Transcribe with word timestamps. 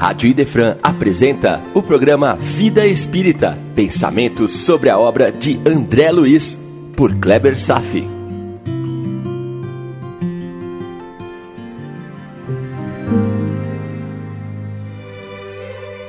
Rádio 0.00 0.30
Idefran 0.30 0.78
apresenta 0.82 1.60
o 1.74 1.82
programa 1.82 2.34
Vida 2.34 2.86
Espírita, 2.86 3.58
pensamentos 3.76 4.50
sobre 4.60 4.88
a 4.88 4.98
obra 4.98 5.30
de 5.30 5.60
André 5.68 6.10
Luiz, 6.10 6.56
por 6.96 7.14
Kleber 7.16 7.54
Safi. 7.54 8.08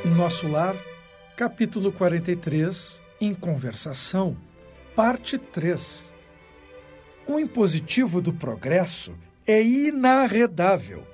Nosso 0.05 0.47
Lar, 0.47 0.77
capítulo 1.35 1.91
43, 1.91 3.01
em 3.19 3.33
conversação, 3.33 4.37
parte 4.95 5.37
3. 5.37 6.13
O 7.27 7.37
impositivo 7.37 8.21
do 8.21 8.31
progresso 8.31 9.19
é 9.45 9.61
inarredável 9.61 11.10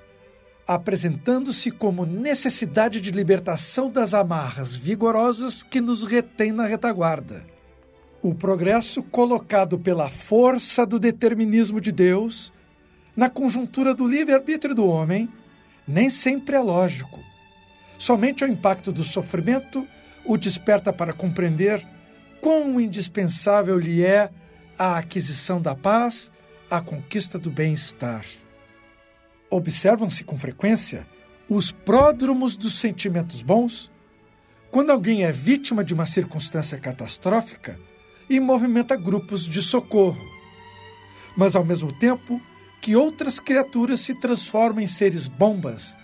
apresentando-se 0.68 1.72
como 1.72 2.06
necessidade 2.06 3.00
de 3.00 3.10
libertação 3.10 3.90
das 3.90 4.14
amarras 4.14 4.76
vigorosas 4.76 5.64
que 5.64 5.80
nos 5.80 6.04
retém 6.04 6.52
na 6.52 6.66
retaguarda. 6.66 7.46
O 8.22 8.36
progresso 8.36 9.02
colocado 9.02 9.80
pela 9.80 10.10
força 10.10 10.86
do 10.86 11.00
determinismo 11.00 11.80
de 11.80 11.92
Deus, 11.94 12.52
na 13.16 13.30
conjuntura 13.30 13.94
do 13.94 14.06
livre-arbítrio 14.06 14.76
do 14.76 14.86
homem, 14.86 15.30
nem 15.88 16.10
sempre 16.10 16.58
é 16.58 16.60
lógico. 16.60 17.24
Somente 17.98 18.44
o 18.44 18.48
impacto 18.48 18.92
do 18.92 19.04
sofrimento 19.04 19.88
o 20.26 20.36
desperta 20.36 20.92
para 20.92 21.14
compreender 21.14 21.88
quão 22.42 22.82
indispensável 22.82 23.80
lhe 23.80 24.04
é 24.04 24.30
a 24.78 24.98
aquisição 24.98 25.62
da 25.62 25.74
paz, 25.74 26.30
a 26.70 26.82
conquista 26.82 27.40
do 27.40 27.50
bem-estar 27.50 28.26
observam-se 29.50 30.24
com 30.24 30.38
frequência 30.38 31.08
os 31.50 31.72
pródromos 31.72 32.58
dos 32.58 32.80
sentimentos 32.80 33.42
bons 33.42 33.90
quando 34.70 34.92
alguém 34.92 35.24
é 35.24 35.32
vítima 35.32 35.84
de 35.84 35.94
uma 35.94 36.06
circunstância 36.06 36.78
catastrófica 36.78 37.80
e 38.30 38.40
movimenta 38.40 38.96
grupos 38.96 39.46
de 39.46 39.62
socorro. 39.62 40.22
Mas, 41.36 41.56
ao 41.56 41.64
mesmo 41.64 41.92
tempo, 41.92 42.42
que 42.82 42.96
outras 42.96 43.40
criaturas 43.40 44.02
se 44.02 44.14
transformam 44.16 44.82
em 44.82 44.88
seres 44.88 45.28
bombas, 45.28 45.96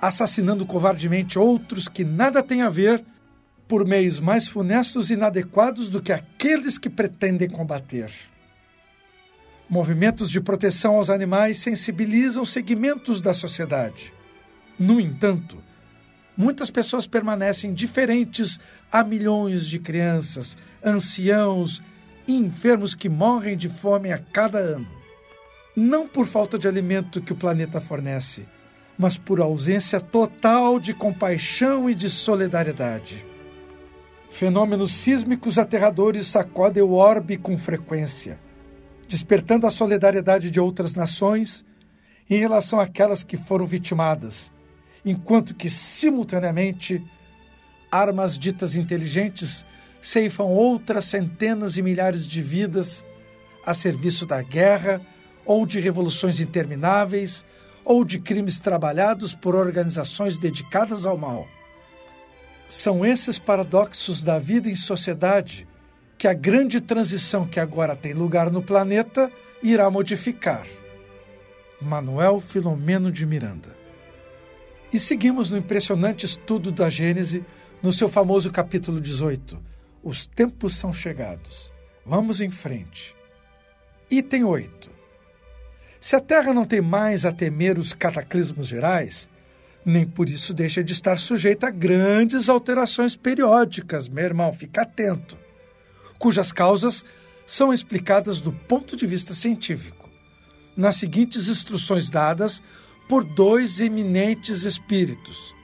assassinando 0.00 0.66
covardemente 0.66 1.38
outros 1.38 1.88
que 1.88 2.04
nada 2.04 2.42
têm 2.42 2.62
a 2.62 2.68
ver, 2.68 3.04
por 3.68 3.86
meios 3.86 4.18
mais 4.18 4.48
funestos 4.48 5.10
e 5.10 5.14
inadequados 5.14 5.90
do 5.90 6.02
que 6.02 6.12
aqueles 6.12 6.78
que 6.78 6.88
pretendem 6.88 7.48
combater. 7.48 8.10
Movimentos 9.70 10.30
de 10.30 10.40
proteção 10.40 10.96
aos 10.96 11.10
animais 11.10 11.58
sensibilizam 11.58 12.42
segmentos 12.42 13.20
da 13.20 13.34
sociedade. 13.34 14.14
No 14.78 14.98
entanto, 14.98 15.58
muitas 16.34 16.70
pessoas 16.70 17.06
permanecem 17.06 17.74
diferentes 17.74 18.58
a 18.90 19.04
milhões 19.04 19.66
de 19.66 19.78
crianças, 19.78 20.56
anciãos 20.82 21.82
e 22.26 22.34
enfermos 22.34 22.94
que 22.94 23.10
morrem 23.10 23.58
de 23.58 23.68
fome 23.68 24.10
a 24.10 24.18
cada 24.18 24.58
ano. 24.58 24.88
Não 25.76 26.08
por 26.08 26.26
falta 26.26 26.58
de 26.58 26.66
alimento 26.66 27.20
que 27.20 27.34
o 27.34 27.36
planeta 27.36 27.78
fornece, 27.78 28.48
mas 28.96 29.18
por 29.18 29.38
ausência 29.38 30.00
total 30.00 30.80
de 30.80 30.94
compaixão 30.94 31.90
e 31.90 31.94
de 31.94 32.08
solidariedade. 32.08 33.22
Fenômenos 34.30 34.92
sísmicos 34.92 35.58
aterradores 35.58 36.26
sacodem 36.26 36.82
o 36.82 36.92
orbe 36.92 37.36
com 37.36 37.58
frequência 37.58 38.47
despertando 39.08 39.66
a 39.66 39.70
solidariedade 39.70 40.50
de 40.50 40.60
outras 40.60 40.94
nações 40.94 41.64
em 42.28 42.38
relação 42.38 42.78
àquelas 42.78 43.24
que 43.24 43.38
foram 43.38 43.66
vitimadas, 43.66 44.52
enquanto 45.04 45.54
que, 45.54 45.70
simultaneamente, 45.70 47.02
armas 47.90 48.38
ditas 48.38 48.76
inteligentes 48.76 49.64
ceifam 50.00 50.46
outras 50.48 51.06
centenas 51.06 51.76
e 51.78 51.82
milhares 51.82 52.26
de 52.26 52.42
vidas 52.42 53.04
a 53.64 53.72
serviço 53.72 54.26
da 54.26 54.42
guerra 54.42 55.00
ou 55.44 55.64
de 55.64 55.80
revoluções 55.80 56.38
intermináveis 56.40 57.44
ou 57.84 58.04
de 58.04 58.18
crimes 58.18 58.60
trabalhados 58.60 59.34
por 59.34 59.54
organizações 59.54 60.38
dedicadas 60.38 61.06
ao 61.06 61.16
mal. 61.16 61.46
São 62.68 63.04
esses 63.04 63.38
paradoxos 63.38 64.22
da 64.22 64.38
vida 64.38 64.68
em 64.68 64.74
sociedade 64.74 65.66
que 66.18 66.26
a 66.26 66.34
grande 66.34 66.80
transição 66.80 67.46
que 67.46 67.60
agora 67.60 67.94
tem 67.94 68.12
lugar 68.12 68.50
no 68.50 68.60
planeta 68.60 69.30
irá 69.62 69.88
modificar. 69.88 70.66
Manuel 71.80 72.40
Filomeno 72.40 73.12
de 73.12 73.24
Miranda. 73.24 73.76
E 74.92 74.98
seguimos 74.98 75.48
no 75.48 75.56
impressionante 75.56 76.26
estudo 76.26 76.72
da 76.72 76.90
Gênese, 76.90 77.44
no 77.80 77.92
seu 77.92 78.08
famoso 78.08 78.50
capítulo 78.50 79.00
18. 79.00 79.62
Os 80.02 80.26
tempos 80.26 80.74
são 80.74 80.92
chegados. 80.92 81.72
Vamos 82.04 82.40
em 82.40 82.50
frente. 82.50 83.14
Item 84.10 84.42
8. 84.42 84.90
Se 86.00 86.16
a 86.16 86.20
Terra 86.20 86.52
não 86.52 86.64
tem 86.64 86.80
mais 86.80 87.24
a 87.24 87.30
temer 87.30 87.78
os 87.78 87.92
cataclismos 87.92 88.66
gerais, 88.66 89.28
nem 89.84 90.04
por 90.04 90.28
isso 90.28 90.52
deixa 90.52 90.82
de 90.82 90.92
estar 90.92 91.16
sujeita 91.18 91.68
a 91.68 91.70
grandes 91.70 92.48
alterações 92.48 93.14
periódicas. 93.14 94.08
Meu 94.08 94.24
irmão, 94.24 94.52
fica 94.52 94.82
atento 94.82 95.47
cujas 96.18 96.52
causas 96.52 97.04
são 97.46 97.72
explicadas 97.72 98.40
do 98.40 98.52
ponto 98.52 98.96
de 98.96 99.06
vista 99.06 99.32
científico, 99.32 100.10
nas 100.76 100.96
seguintes 100.96 101.48
instruções 101.48 102.10
dadas 102.10 102.62
por 103.08 103.24
dois 103.24 103.80
eminentes 103.80 104.64
espíritos. 104.64 105.54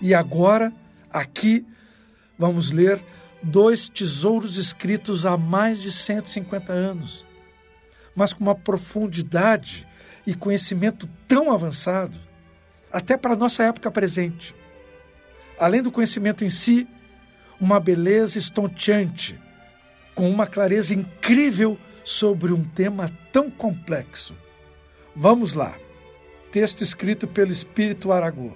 E 0.00 0.14
agora, 0.14 0.72
aqui, 1.10 1.66
vamos 2.38 2.70
ler 2.70 3.04
dois 3.42 3.88
tesouros 3.88 4.56
escritos 4.56 5.26
há 5.26 5.36
mais 5.36 5.82
de 5.82 5.92
150 5.92 6.72
anos, 6.72 7.26
mas 8.16 8.32
com 8.32 8.42
uma 8.42 8.54
profundidade 8.54 9.86
e 10.26 10.34
conhecimento 10.34 11.08
tão 11.26 11.52
avançado, 11.52 12.18
até 12.90 13.16
para 13.16 13.34
a 13.34 13.36
nossa 13.36 13.62
época 13.64 13.90
presente. 13.90 14.54
Além 15.58 15.82
do 15.82 15.92
conhecimento 15.92 16.44
em 16.44 16.50
si, 16.50 16.88
uma 17.60 17.78
beleza 17.78 18.38
estonteante 18.38 19.38
com 20.18 20.28
uma 20.28 20.48
clareza 20.48 20.92
incrível 20.92 21.78
sobre 22.02 22.52
um 22.52 22.64
tema 22.64 23.08
tão 23.30 23.48
complexo. 23.48 24.34
Vamos 25.14 25.54
lá. 25.54 25.78
Texto 26.50 26.82
escrito 26.82 27.28
pelo 27.28 27.52
Espírito 27.52 28.10
Aragô. 28.10 28.50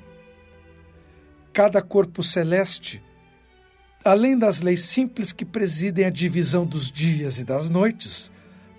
Cada 1.52 1.80
corpo 1.80 2.20
celeste, 2.20 3.00
além 4.04 4.36
das 4.36 4.60
leis 4.60 4.80
simples 4.80 5.30
que 5.30 5.44
presidem 5.44 6.04
a 6.04 6.10
divisão 6.10 6.66
dos 6.66 6.90
dias 6.90 7.38
e 7.38 7.44
das 7.44 7.68
noites, 7.68 8.32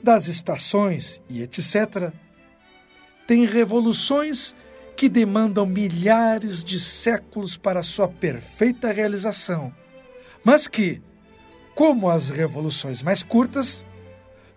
das 0.04 0.28
estações 0.28 1.22
e 1.30 1.42
etc., 1.42 2.12
tem 3.26 3.46
revoluções 3.46 4.54
que 4.98 5.08
demandam 5.08 5.66
milhares 5.66 6.62
de 6.62 6.78
séculos 6.78 7.56
para 7.56 7.82
sua 7.82 8.10
perfeita 8.10 8.92
realização, 8.92 9.74
mas 10.44 10.68
que, 10.68 11.02
como 11.76 12.10
as 12.10 12.30
revoluções 12.30 13.02
mais 13.02 13.24
curtas, 13.24 13.86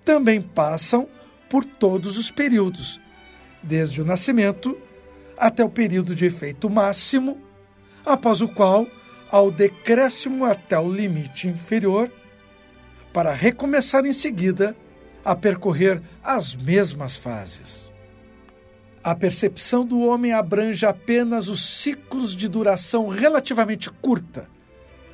também 0.05 0.41
passam 0.41 1.09
por 1.49 1.65
todos 1.65 2.19
os 2.19 2.31
períodos, 2.31 3.01
desde 3.63 4.01
o 4.01 4.05
nascimento 4.05 4.77
até 5.37 5.65
o 5.65 5.71
período 5.71 6.15
de 6.15 6.25
efeito 6.25 6.69
máximo, 6.69 7.41
após 8.05 8.41
o 8.41 8.49
qual 8.49 8.87
há 9.31 9.41
o 9.41 9.51
decréscimo 9.51 10.45
até 10.45 10.79
o 10.79 10.91
limite 10.91 11.49
inferior, 11.49 12.11
para 13.13 13.33
recomeçar 13.33 14.05
em 14.05 14.13
seguida 14.13 14.77
a 15.25 15.35
percorrer 15.35 16.03
as 16.23 16.55
mesmas 16.55 17.17
fases. 17.17 17.91
A 19.03 19.15
percepção 19.15 19.85
do 19.85 20.01
homem 20.01 20.33
abrange 20.33 20.85
apenas 20.85 21.49
os 21.49 21.65
ciclos 21.65 22.37
de 22.37 22.49
duração 22.49 23.09
relativamente 23.09 23.91
curta 23.91 24.49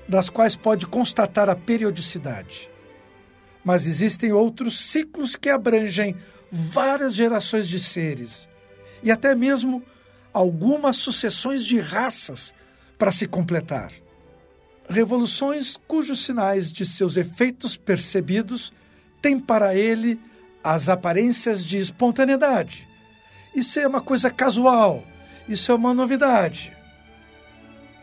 das 0.09 0.29
quais 0.29 0.57
pode 0.57 0.87
constatar 0.87 1.49
a 1.49 1.57
periodicidade. 1.57 2.71
Mas 3.65 3.87
existem 3.87 4.33
outros 4.33 4.79
ciclos 4.79 5.37
que 5.37 5.49
abrangem 5.49 6.17
várias 6.51 7.15
gerações 7.15 7.69
de 7.69 7.79
seres 7.79 8.49
e 9.03 9.11
até 9.11 9.35
mesmo 9.35 9.83
algumas 10.33 10.97
sucessões 10.97 11.65
de 11.65 11.79
raças 11.79 12.55
para 12.99 13.13
se 13.13 13.27
completar. 13.27 13.93
Revoluções 14.89 15.77
cujos 15.87 16.25
sinais 16.25 16.73
de 16.73 16.85
seus 16.85 17.17
efeitos 17.17 17.77
percebidos 17.77 18.73
têm 19.21 19.39
para 19.39 19.75
ele 19.75 20.21
as 20.63 20.89
aparências 20.89 21.65
de 21.65 21.79
espontaneidade. 21.79 22.89
Isso 23.55 23.79
é 23.81 23.87
uma 23.87 24.01
coisa 24.01 24.31
casual, 24.31 25.05
isso 25.49 25.73
é 25.73 25.75
uma 25.75 25.95
novidade. 25.95 26.77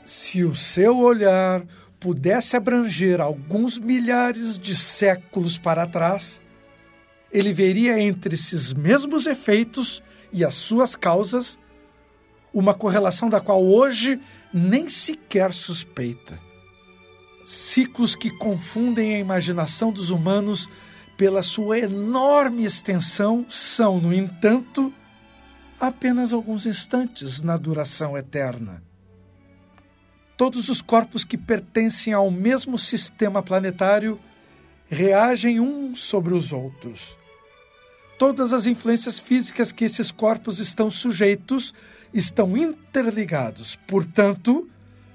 Se 0.05 0.43
o 0.43 0.55
seu 0.55 0.97
olhar 0.97 1.63
pudesse 1.99 2.55
abranger 2.55 3.19
alguns 3.19 3.77
milhares 3.77 4.57
de 4.57 4.75
séculos 4.75 5.57
para 5.57 5.85
trás, 5.85 6.41
ele 7.31 7.53
veria 7.53 7.99
entre 7.99 8.35
esses 8.35 8.73
mesmos 8.73 9.27
efeitos 9.27 10.01
e 10.31 10.45
as 10.45 10.53
suas 10.53 10.95
causas 10.95 11.59
uma 12.53 12.73
correlação 12.73 13.29
da 13.29 13.39
qual 13.39 13.63
hoje 13.63 14.19
nem 14.53 14.87
sequer 14.87 15.53
suspeita. 15.53 16.39
Ciclos 17.45 18.15
que 18.15 18.29
confundem 18.29 19.15
a 19.15 19.19
imaginação 19.19 19.91
dos 19.91 20.09
humanos 20.09 20.69
pela 21.17 21.43
sua 21.43 21.79
enorme 21.79 22.63
extensão 22.63 23.45
são, 23.49 23.99
no 23.99 24.13
entanto, 24.13 24.93
apenas 25.79 26.33
alguns 26.33 26.65
instantes 26.65 27.41
na 27.41 27.57
duração 27.57 28.17
eterna. 28.17 28.81
Todos 30.39 30.69
os 30.69 30.81
corpos 30.81 31.25
que 31.25 31.37
pertencem 31.37 32.13
ao 32.13 32.31
mesmo 32.31 32.79
sistema 32.79 33.43
planetário 33.43 34.17
reagem 34.87 35.59
uns 35.59 35.99
sobre 35.99 36.33
os 36.33 36.53
outros. 36.53 37.17
Todas 38.17 38.53
as 38.53 38.65
influências 38.65 39.19
físicas 39.19 39.73
que 39.73 39.83
esses 39.83 40.13
corpos 40.13 40.59
estão 40.59 40.89
sujeitos 40.89 41.73
estão 42.13 42.55
interligados, 42.55 43.77
portanto, 43.85 44.65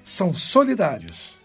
são 0.03 0.31
solidários. 0.31 1.39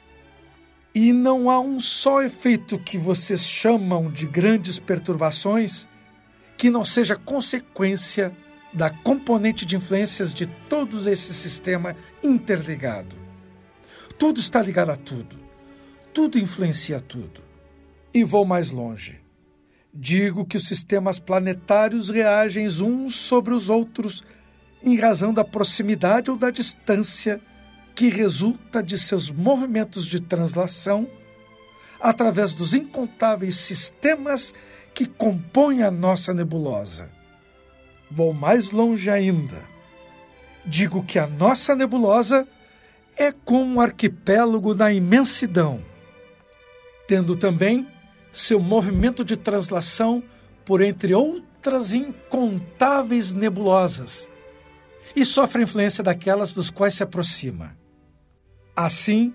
E 0.95 1.11
não 1.11 1.49
há 1.49 1.59
um 1.59 1.81
só 1.81 2.23
efeito 2.23 2.79
que 2.79 2.99
vocês 2.99 3.49
chamam 3.49 4.11
de 4.11 4.27
grandes 4.27 4.79
perturbações 4.79 5.89
que 6.59 6.69
não 6.69 6.85
seja 6.85 7.17
consequência 7.17 8.31
da 8.75 8.91
componente 8.91 9.65
de 9.65 9.75
influências 9.77 10.35
de 10.35 10.45
todo 10.69 11.09
esse 11.09 11.33
sistema 11.33 11.97
interligado. 12.23 13.20
Tudo 14.21 14.39
está 14.39 14.61
ligado 14.61 14.91
a 14.91 14.97
tudo. 14.97 15.35
Tudo 16.13 16.39
influencia 16.39 17.01
tudo. 17.01 17.41
E 18.13 18.23
vou 18.23 18.45
mais 18.45 18.71
longe. 18.71 19.19
Digo 19.95 20.45
que 20.45 20.59
os 20.59 20.69
sistemas 20.69 21.19
planetários 21.19 22.11
reagem 22.11 22.69
uns 22.69 23.17
sobre 23.17 23.55
os 23.55 23.71
outros 23.71 24.23
em 24.83 24.99
razão 24.99 25.33
da 25.33 25.43
proximidade 25.43 26.31
ou 26.31 26.37
da 26.37 26.51
distância 26.51 27.41
que 27.95 28.11
resulta 28.11 28.83
de 28.83 28.99
seus 28.99 29.31
movimentos 29.31 30.05
de 30.05 30.21
translação 30.21 31.09
através 31.99 32.53
dos 32.53 32.75
incontáveis 32.75 33.57
sistemas 33.57 34.53
que 34.93 35.07
compõem 35.07 35.83
a 35.83 35.91
nossa 35.91 36.35
nebulosa. 36.35 37.09
Vou 38.11 38.35
mais 38.35 38.71
longe 38.71 39.09
ainda. 39.09 39.65
Digo 40.67 41.03
que 41.03 41.19
a 41.19 41.27
nossa 41.27 41.75
nebulosa 41.75 42.47
é 43.21 43.31
como 43.31 43.75
um 43.75 43.81
arquipélago 43.83 44.75
na 44.75 44.91
imensidão, 44.91 45.85
tendo 47.07 47.37
também 47.37 47.87
seu 48.33 48.59
movimento 48.59 49.23
de 49.23 49.37
translação 49.37 50.23
por 50.65 50.81
entre 50.81 51.13
outras 51.13 51.93
incontáveis 51.93 53.35
nebulosas 53.35 54.27
e 55.15 55.23
sofre 55.23 55.65
influência 55.65 56.03
daquelas 56.03 56.55
dos 56.55 56.71
quais 56.71 56.95
se 56.95 57.03
aproxima. 57.03 57.77
Assim, 58.75 59.35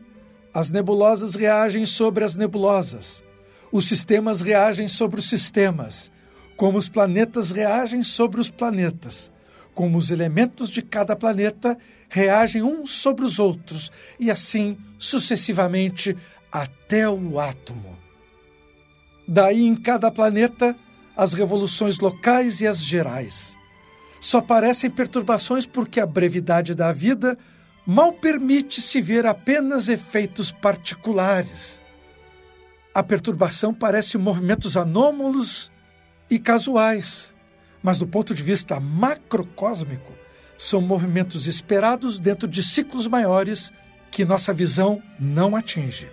as 0.51 0.71
nebulosas 0.71 1.35
reagem 1.35 1.85
sobre 1.85 2.23
as 2.23 2.35
nebulosas, 2.35 3.23
os 3.71 3.87
sistemas 3.87 4.41
reagem 4.41 4.87
sobre 4.87 5.19
os 5.19 5.29
sistemas, 5.29 6.11
como 6.57 6.79
os 6.79 6.89
planetas 6.89 7.51
reagem 7.51 8.01
sobre 8.01 8.41
os 8.41 8.49
planetas, 8.49 9.31
como 9.75 9.97
os 9.97 10.09
elementos 10.09 10.71
de 10.71 10.81
cada 10.81 11.15
planeta 11.15 11.77
reagem 12.09 12.63
uns 12.63 12.91
sobre 12.91 13.25
os 13.25 13.37
outros, 13.37 13.91
e 14.17 14.31
assim 14.31 14.77
sucessivamente 14.97 16.17
até 16.51 17.07
o 17.07 17.39
átomo. 17.39 17.95
Daí, 19.27 19.63
em 19.65 19.75
cada 19.75 20.09
planeta, 20.09 20.75
as 21.15 21.33
revoluções 21.33 21.99
locais 21.99 22.61
e 22.61 22.67
as 22.67 22.79
gerais. 22.79 23.57
Só 24.21 24.41
parecem 24.41 24.89
perturbações 24.89 25.65
porque 25.65 25.99
a 25.99 26.05
brevidade 26.05 26.73
da 26.73 26.91
vida 26.93 27.37
mal 27.85 28.13
permite 28.13 28.81
se 28.81 29.01
ver 29.01 29.25
apenas 29.25 29.89
efeitos 29.89 30.51
particulares. 30.51 31.81
A 32.93 33.03
perturbação 33.03 33.73
parece 33.73 34.17
movimentos 34.17 34.77
anômalos 34.77 35.71
e 36.29 36.39
casuais, 36.39 37.34
mas 37.85 37.99
do 37.99 38.07
ponto 38.07 38.33
de 38.33 38.41
vista 38.41 38.79
macrocósmico, 38.79 40.11
são 40.57 40.81
movimentos 40.81 41.45
esperados 41.45 42.17
dentro 42.17 42.47
de 42.47 42.63
ciclos 42.63 43.05
maiores 43.05 43.71
que 44.09 44.25
nossa 44.25 44.51
visão 44.51 45.03
não 45.19 45.55
atinge. 45.55 46.09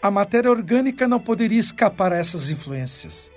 A 0.00 0.12
matéria 0.12 0.48
orgânica 0.48 1.08
não 1.08 1.18
poderia 1.18 1.58
escapar 1.58 2.12
a 2.12 2.18
essas 2.18 2.50
influências. 2.50 3.32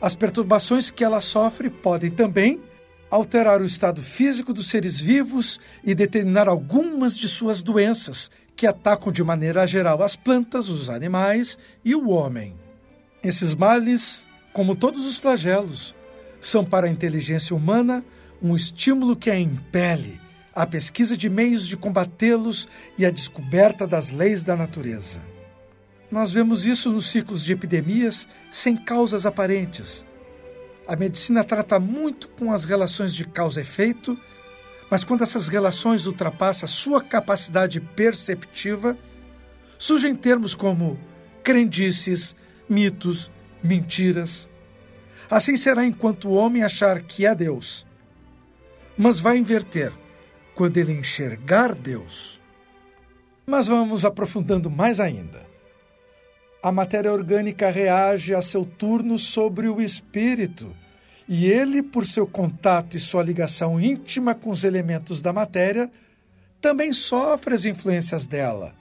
As 0.00 0.14
perturbações 0.14 0.90
que 0.90 1.04
ela 1.04 1.20
sofre 1.20 1.68
podem 1.68 2.10
também 2.10 2.62
alterar 3.10 3.60
o 3.60 3.66
estado 3.66 4.00
físico 4.00 4.54
dos 4.54 4.70
seres 4.70 4.98
vivos 4.98 5.60
e 5.84 5.94
determinar 5.94 6.48
algumas 6.48 7.18
de 7.18 7.28
suas 7.28 7.62
doenças, 7.62 8.30
que 8.56 8.66
atacam 8.66 9.12
de 9.12 9.22
maneira 9.22 9.66
geral 9.66 10.02
as 10.02 10.16
plantas, 10.16 10.70
os 10.70 10.88
animais 10.88 11.58
e 11.84 11.94
o 11.94 12.08
homem. 12.08 12.56
Esses 13.22 13.54
males, 13.54 14.26
como 14.54 14.74
todos 14.74 15.06
os 15.06 15.18
flagelos, 15.18 15.94
são 16.48 16.64
para 16.64 16.86
a 16.86 16.90
inteligência 16.90 17.54
humana 17.54 18.04
um 18.42 18.54
estímulo 18.54 19.16
que 19.16 19.30
a 19.30 19.38
impele 19.38 20.20
à 20.54 20.66
pesquisa 20.66 21.16
de 21.16 21.28
meios 21.28 21.66
de 21.66 21.76
combatê-los 21.76 22.68
e 22.96 23.04
à 23.04 23.10
descoberta 23.10 23.86
das 23.86 24.10
leis 24.10 24.42
da 24.42 24.56
natureza. 24.56 25.20
Nós 26.10 26.32
vemos 26.32 26.64
isso 26.64 26.90
nos 26.90 27.10
ciclos 27.10 27.44
de 27.44 27.52
epidemias 27.52 28.26
sem 28.50 28.76
causas 28.76 29.26
aparentes, 29.26 30.04
a 30.86 30.94
medicina 30.94 31.42
trata 31.42 31.80
muito 31.80 32.28
com 32.28 32.52
as 32.52 32.64
relações 32.64 33.12
de 33.12 33.24
causa 33.24 33.60
efeito, 33.60 34.16
mas 34.88 35.02
quando 35.02 35.22
essas 35.22 35.48
relações 35.48 36.06
ultrapassam 36.06 36.68
sua 36.68 37.02
capacidade 37.02 37.80
perceptiva, 37.80 38.96
surgem 39.76 40.14
termos 40.14 40.54
como 40.54 40.96
crendices, 41.42 42.36
mitos, 42.68 43.32
mentiras. 43.64 44.48
Assim 45.30 45.56
será 45.56 45.84
enquanto 45.84 46.28
o 46.28 46.34
homem 46.34 46.62
achar 46.62 47.02
que 47.02 47.26
é 47.26 47.34
Deus. 47.34 47.86
Mas 48.96 49.20
vai 49.20 49.36
inverter 49.38 49.92
quando 50.54 50.76
ele 50.76 50.92
enxergar 50.92 51.74
Deus. 51.74 52.40
Mas 53.44 53.66
vamos 53.66 54.04
aprofundando 54.04 54.70
mais 54.70 55.00
ainda 55.00 55.46
a 56.66 56.72
matéria 56.72 57.12
orgânica 57.12 57.70
reage 57.70 58.34
a 58.34 58.42
seu 58.42 58.64
turno 58.64 59.20
sobre 59.20 59.68
o 59.68 59.80
espírito, 59.80 60.74
e 61.28 61.46
ele, 61.46 61.80
por 61.80 62.04
seu 62.04 62.26
contato 62.26 62.96
e 62.96 63.00
sua 63.00 63.22
ligação 63.22 63.80
íntima 63.80 64.34
com 64.34 64.50
os 64.50 64.64
elementos 64.64 65.22
da 65.22 65.32
matéria, 65.32 65.88
também 66.60 66.92
sofre 66.92 67.54
as 67.54 67.64
influências 67.64 68.26
dela, 68.26 68.74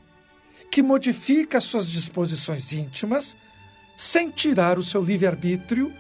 que 0.71 0.81
modifica 0.81 1.61
suas 1.61 1.87
disposições 1.87 2.73
íntimas 2.73 3.37
sem 3.95 4.31
tirar 4.31 4.79
o 4.79 4.83
seu 4.83 5.03
livre-arbítrio, 5.03 5.93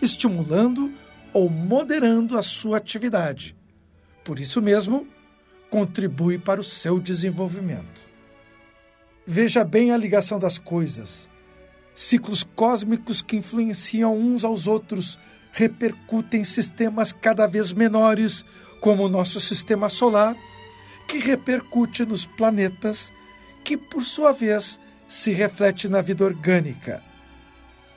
estimulando 0.00 0.92
ou 1.32 1.48
moderando 1.48 2.38
a 2.38 2.42
sua 2.42 2.78
atividade. 2.78 3.56
Por 4.22 4.38
isso 4.38 4.62
mesmo, 4.62 5.06
contribui 5.68 6.38
para 6.38 6.60
o 6.60 6.64
seu 6.64 7.00
desenvolvimento. 7.00 8.02
Veja 9.26 9.64
bem 9.64 9.90
a 9.90 9.96
ligação 9.96 10.38
das 10.38 10.58
coisas. 10.58 11.28
Ciclos 11.94 12.42
cósmicos 12.42 13.22
que 13.22 13.36
influenciam 13.36 14.16
uns 14.16 14.44
aos 14.44 14.66
outros 14.66 15.18
repercutem 15.52 16.40
em 16.40 16.44
sistemas 16.44 17.12
cada 17.12 17.46
vez 17.46 17.72
menores, 17.72 18.44
como 18.80 19.04
o 19.04 19.08
nosso 19.08 19.40
sistema 19.40 19.88
solar, 19.88 20.36
que 21.08 21.18
repercute 21.18 22.04
nos 22.04 22.26
planetas, 22.26 23.12
que 23.64 23.76
por 23.76 24.04
sua 24.04 24.32
vez 24.32 24.80
se 25.08 25.32
reflete 25.32 25.88
na 25.88 26.00
vida 26.02 26.24
orgânica. 26.24 27.02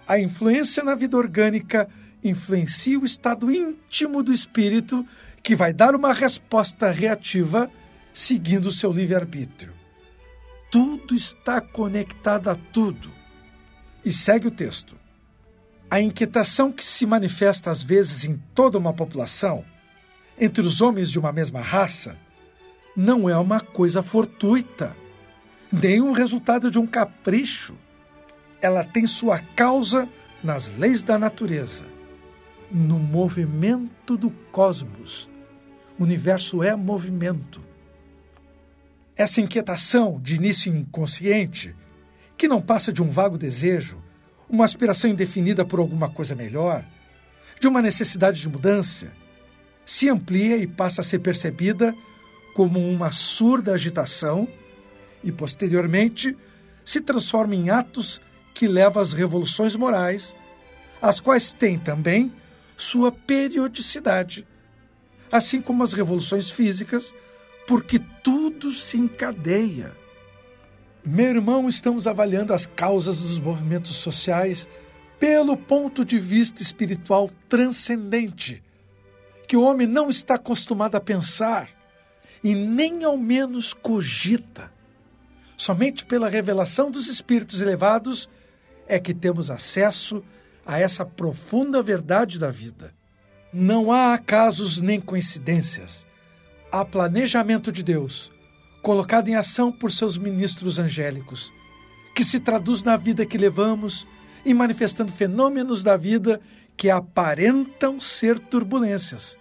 A 0.07 0.17
influência 0.17 0.83
na 0.83 0.95
vida 0.95 1.17
orgânica 1.17 1.89
influencia 2.23 2.99
o 2.99 3.05
estado 3.05 3.51
íntimo 3.51 4.23
do 4.23 4.31
espírito, 4.31 5.05
que 5.43 5.55
vai 5.55 5.73
dar 5.73 5.95
uma 5.95 6.13
resposta 6.13 6.89
reativa 6.91 7.69
seguindo 8.13 8.67
o 8.67 8.71
seu 8.71 8.91
livre-arbítrio. 8.91 9.73
Tudo 10.71 11.13
está 11.13 11.61
conectado 11.61 12.49
a 12.49 12.55
tudo. 12.55 13.11
E 14.03 14.11
segue 14.11 14.47
o 14.47 14.51
texto. 14.51 14.97
A 15.89 16.01
inquietação 16.01 16.71
que 16.71 16.83
se 16.83 17.05
manifesta 17.05 17.69
às 17.69 17.81
vezes 17.81 18.25
em 18.25 18.41
toda 18.53 18.77
uma 18.77 18.93
população, 18.93 19.63
entre 20.39 20.65
os 20.65 20.81
homens 20.81 21.09
de 21.09 21.19
uma 21.19 21.31
mesma 21.31 21.61
raça, 21.61 22.17
não 22.95 23.29
é 23.29 23.37
uma 23.37 23.59
coisa 23.59 24.01
fortuita, 24.01 24.95
nem 25.71 26.01
um 26.01 26.11
resultado 26.11 26.71
de 26.71 26.79
um 26.79 26.87
capricho. 26.87 27.75
Ela 28.67 28.83
tem 28.83 29.07
sua 29.07 29.39
causa 29.39 30.09
nas 30.43 30.69
leis 30.77 31.01
da 31.01 31.17
natureza, 31.17 31.85
no 32.69 32.99
movimento 32.99 34.17
do 34.17 34.29
cosmos. 34.51 35.29
O 35.97 36.03
universo 36.03 36.61
é 36.61 36.75
movimento. 36.75 37.61
Essa 39.15 39.39
inquietação, 39.39 40.19
de 40.21 40.35
início 40.35 40.75
inconsciente, 40.75 41.73
que 42.37 42.45
não 42.45 42.61
passa 42.61 42.91
de 42.91 43.01
um 43.01 43.09
vago 43.09 43.37
desejo, 43.37 44.03
uma 44.49 44.65
aspiração 44.65 45.09
indefinida 45.09 45.63
por 45.63 45.79
alguma 45.79 46.09
coisa 46.09 46.35
melhor, 46.35 46.83
de 47.61 47.69
uma 47.69 47.81
necessidade 47.81 48.41
de 48.41 48.49
mudança, 48.49 49.13
se 49.85 50.09
amplia 50.09 50.57
e 50.57 50.67
passa 50.67 50.99
a 50.99 51.05
ser 51.05 51.19
percebida 51.19 51.95
como 52.53 52.85
uma 52.85 53.11
surda 53.11 53.75
agitação 53.75 54.45
e, 55.23 55.31
posteriormente, 55.31 56.35
se 56.83 56.99
transforma 56.99 57.55
em 57.55 57.69
atos 57.69 58.19
que 58.57 58.67
levam 58.67 59.03
às 59.03 59.13
revoluções 59.13 59.75
morais, 59.75 60.35
as 60.99 61.19
quais 61.19 61.53
têm 61.53 61.77
também 61.77 62.33
sua 62.75 63.11
periodicidade, 63.11 64.47
assim 65.31 65.61
como 65.61 65.83
as 65.83 65.93
revoluções 65.93 66.49
físicas, 66.49 67.13
porque 67.67 67.99
tudo 68.23 68.71
se 68.71 68.97
encadeia. 68.97 69.95
Meu 71.05 71.27
irmão, 71.27 71.69
estamos 71.69 72.07
avaliando 72.07 72.51
as 72.51 72.65
causas 72.65 73.19
dos 73.19 73.37
movimentos 73.37 73.95
sociais 73.97 74.67
pelo 75.19 75.55
ponto 75.55 76.03
de 76.03 76.17
vista 76.17 76.63
espiritual 76.63 77.29
transcendente, 77.47 78.63
que 79.47 79.55
o 79.55 79.61
homem 79.61 79.85
não 79.85 80.09
está 80.09 80.33
acostumado 80.33 80.95
a 80.95 80.99
pensar 80.99 81.69
e 82.43 82.55
nem 82.55 83.03
ao 83.03 83.17
menos 83.19 83.71
cogita. 83.71 84.73
Somente 85.55 86.03
pela 86.03 86.27
revelação 86.27 86.89
dos 86.89 87.07
espíritos 87.07 87.61
elevados 87.61 88.27
é 88.87 88.99
que 88.99 89.13
temos 89.13 89.49
acesso 89.49 90.23
a 90.65 90.79
essa 90.79 91.05
profunda 91.05 91.81
verdade 91.81 92.39
da 92.39 92.51
vida. 92.51 92.93
Não 93.53 93.91
há 93.91 94.13
acasos 94.13 94.81
nem 94.81 94.99
coincidências. 94.99 96.05
Há 96.71 96.83
planejamento 96.83 97.71
de 97.71 97.81
Deus, 97.81 98.31
colocado 98.81 99.29
em 99.29 99.35
ação 99.35 99.71
por 99.71 99.91
seus 99.91 100.17
ministros 100.17 100.77
angélicos, 100.77 101.53
que 102.13 102.23
se 102.23 102.39
traduz 102.39 102.83
na 102.83 102.97
vida 102.97 103.25
que 103.25 103.37
levamos 103.37 104.05
e 104.45 104.53
manifestando 104.53 105.11
fenômenos 105.11 105.81
da 105.81 105.95
vida 105.95 106.41
que 106.75 106.89
aparentam 106.89 107.99
ser 107.99 108.37
turbulências, 108.37 109.37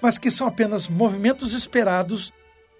mas 0.00 0.18
que 0.18 0.30
são 0.30 0.46
apenas 0.46 0.88
movimentos 0.88 1.54
esperados 1.54 2.32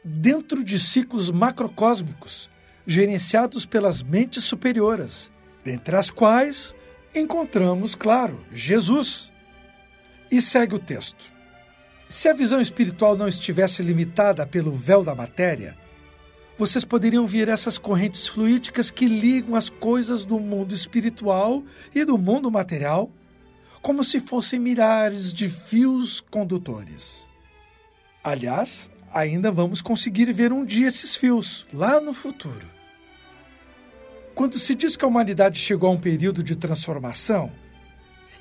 dentro 0.05 0.63
de 0.63 0.79
ciclos 0.79 1.31
macrocósmicos, 1.31 2.51
gerenciados 2.87 3.65
pelas 3.65 4.03
mentes 4.03 4.45
superioras, 4.45 5.32
dentre 5.65 5.97
as 5.97 6.11
quais 6.11 6.75
encontramos, 7.15 7.95
claro, 7.95 8.45
Jesus. 8.53 9.31
E 10.31 10.41
segue 10.41 10.75
o 10.75 10.79
texto. 10.79 11.31
Se 12.09 12.29
a 12.29 12.33
visão 12.33 12.61
espiritual 12.61 13.17
não 13.17 13.29
estivesse 13.29 13.83
limitada 13.83 14.47
pelo 14.47 14.73
véu 14.73 15.03
da 15.03 15.15
matéria, 15.15 15.77
vocês 16.59 16.85
poderiam 16.85 17.27
ver 17.27 17.49
essas 17.49 17.79
correntes 17.79 18.29
fluídicas 18.29 18.91
que 18.91 19.07
ligam 19.07 19.57
as 19.57 19.69
coisas 19.69 20.25
do 20.25 20.39
mundo 20.39 20.75
espiritual 20.75 21.63
e 21.95 22.05
do 22.05 22.19
mundo 22.19 22.51
material, 22.51 23.11
como 23.81 24.05
se 24.05 24.21
fossem 24.21 24.61
milhares 24.61 25.33
de 25.33 25.49
fios 25.49 26.21
condutores. 26.21 27.29
Aliás, 28.23 28.91
ainda 29.13 29.51
vamos 29.51 29.83
conseguir 29.83 30.33
ver 30.33 30.53
um 30.53 30.65
dia 30.65 30.87
esses 30.87 31.17
fios, 31.17 31.67
lá 31.73 32.01
no 32.01 32.13
futuro. 32.13 32.72
Quando 34.35 34.59
se 34.59 34.75
diz 34.75 34.97
que 34.97 35.05
a 35.05 35.09
humanidade 35.09 35.59
chegou 35.59 35.91
a 35.91 35.93
um 35.93 36.01
período 36.01 36.43
de 36.43 36.57
transformação 36.57 37.53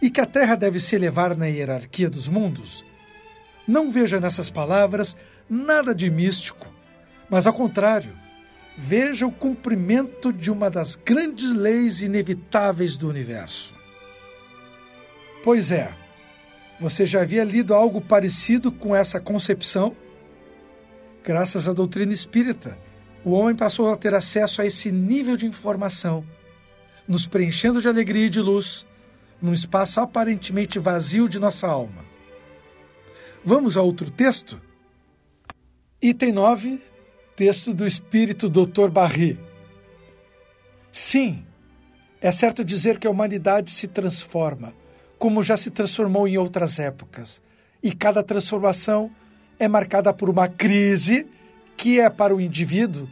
e 0.01 0.09
que 0.09 0.21
a 0.21 0.25
Terra 0.25 0.55
deve 0.55 0.79
se 0.79 0.95
elevar 0.95 1.35
na 1.35 1.47
hierarquia 1.47 2.09
dos 2.09 2.27
mundos, 2.27 2.85
não 3.67 3.91
veja 3.91 4.19
nessas 4.19 4.49
palavras 4.49 5.15
nada 5.49 5.93
de 5.93 6.09
místico, 6.09 6.67
mas 7.29 7.45
ao 7.45 7.53
contrário, 7.53 8.17
veja 8.77 9.25
o 9.25 9.31
cumprimento 9.31 10.31
de 10.31 10.49
uma 10.49 10.69
das 10.69 10.95
grandes 10.95 11.53
leis 11.53 12.01
inevitáveis 12.01 12.97
do 12.97 13.09
universo. 13.09 13.75
Pois 15.43 15.71
é, 15.71 15.91
você 16.79 17.05
já 17.05 17.21
havia 17.21 17.43
lido 17.43 17.73
algo 17.73 17.99
parecido 17.99 18.71
com 18.71 18.95
essa 18.95 19.19
concepção? 19.19 19.95
Graças 21.23 21.67
à 21.67 21.73
doutrina 21.73 22.13
espírita, 22.13 22.77
o 23.23 23.31
homem 23.31 23.55
passou 23.55 23.91
a 23.91 23.95
ter 23.95 24.15
acesso 24.15 24.61
a 24.61 24.65
esse 24.65 24.91
nível 24.91 25.37
de 25.37 25.45
informação, 25.45 26.25
nos 27.07 27.27
preenchendo 27.27 27.81
de 27.81 27.87
alegria 27.87 28.25
e 28.25 28.29
de 28.29 28.39
luz, 28.39 28.85
num 29.41 29.53
espaço 29.53 29.99
aparentemente 29.99 30.79
vazio 30.79 31.27
de 31.27 31.39
nossa 31.39 31.67
alma. 31.67 32.03
Vamos 33.43 33.77
a 33.77 33.81
outro 33.81 34.09
texto? 34.09 34.61
Item 36.01 36.31
9, 36.31 36.81
texto 37.35 37.73
do 37.73 37.85
espírito 37.85 38.49
Dr. 38.49 38.89
Barry. 38.89 39.39
Sim, 40.91 41.45
é 42.19 42.31
certo 42.31 42.63
dizer 42.63 42.99
que 42.99 43.07
a 43.07 43.11
humanidade 43.11 43.71
se 43.71 43.87
transforma, 43.87 44.73
como 45.17 45.43
já 45.43 45.57
se 45.57 45.69
transformou 45.71 46.27
em 46.27 46.37
outras 46.37 46.79
épocas, 46.79 47.41
e 47.81 47.93
cada 47.93 48.23
transformação 48.23 49.11
é 49.59 49.67
marcada 49.67 50.13
por 50.13 50.29
uma 50.29 50.47
crise 50.47 51.27
que 51.75 51.99
é 51.99 52.09
para 52.09 52.35
o 52.35 52.41
indivíduo 52.41 53.09